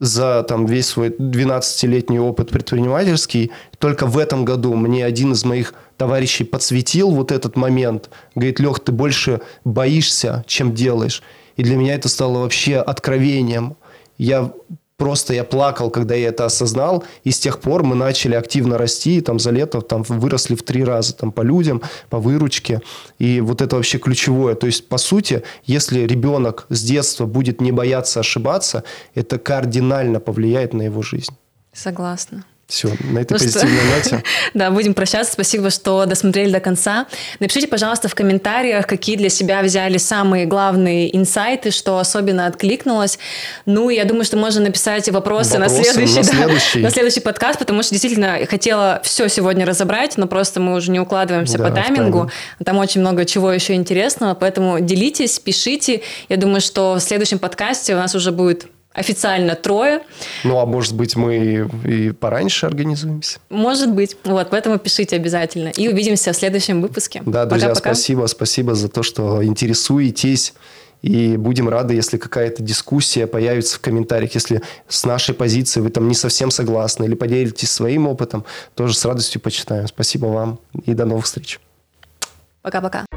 [0.00, 5.74] за там, весь свой 12-летний опыт предпринимательский, только в этом году мне один из моих
[5.96, 8.08] товарищей подсветил вот этот момент.
[8.36, 11.22] Говорит, Лех, ты больше боишься, чем делаешь.
[11.56, 13.76] И для меня это стало вообще откровением.
[14.16, 14.52] Я
[14.98, 19.20] Просто я плакал, когда я это осознал, и с тех пор мы начали активно расти,
[19.20, 22.82] там за лето там выросли в три раза там по людям, по выручке,
[23.20, 24.56] и вот это вообще ключевое.
[24.56, 28.82] То есть, по сути, если ребенок с детства будет не бояться ошибаться,
[29.14, 31.32] это кардинально повлияет на его жизнь.
[31.72, 32.44] Согласна.
[32.68, 34.12] Все, на этой ну позитивной что...
[34.12, 34.24] ноте.
[34.54, 35.32] да, будем прощаться.
[35.32, 37.06] Спасибо, что досмотрели до конца.
[37.40, 43.18] Напишите, пожалуйста, в комментариях, какие для себя взяли самые главные инсайты, что особенно откликнулось.
[43.64, 46.80] Ну, я думаю, что можно написать вопросы, вопросы на, следующий, на, следующий.
[46.80, 50.90] Да, на следующий подкаст, потому что действительно хотела все сегодня разобрать, но просто мы уже
[50.90, 52.30] не укладываемся да, по таймингу.
[52.62, 56.02] Там очень много чего еще интересного, поэтому делитесь, пишите.
[56.28, 58.66] Я думаю, что в следующем подкасте у нас уже будет
[58.98, 60.02] официально трое.
[60.44, 63.38] Ну, а может быть, мы и пораньше организуемся?
[63.48, 64.16] Может быть.
[64.24, 65.68] Вот, поэтому пишите обязательно.
[65.68, 67.22] И увидимся в следующем выпуске.
[67.24, 67.94] Да, друзья, Пока-пока.
[67.94, 68.26] спасибо.
[68.26, 70.54] Спасибо за то, что интересуетесь.
[71.00, 74.34] И будем рады, если какая-то дискуссия появится в комментариях.
[74.34, 78.44] Если с нашей позиции вы там не совсем согласны или поделитесь своим опытом,
[78.74, 79.86] тоже с радостью почитаем.
[79.86, 81.60] Спасибо вам и до новых встреч.
[82.62, 83.07] Пока-пока.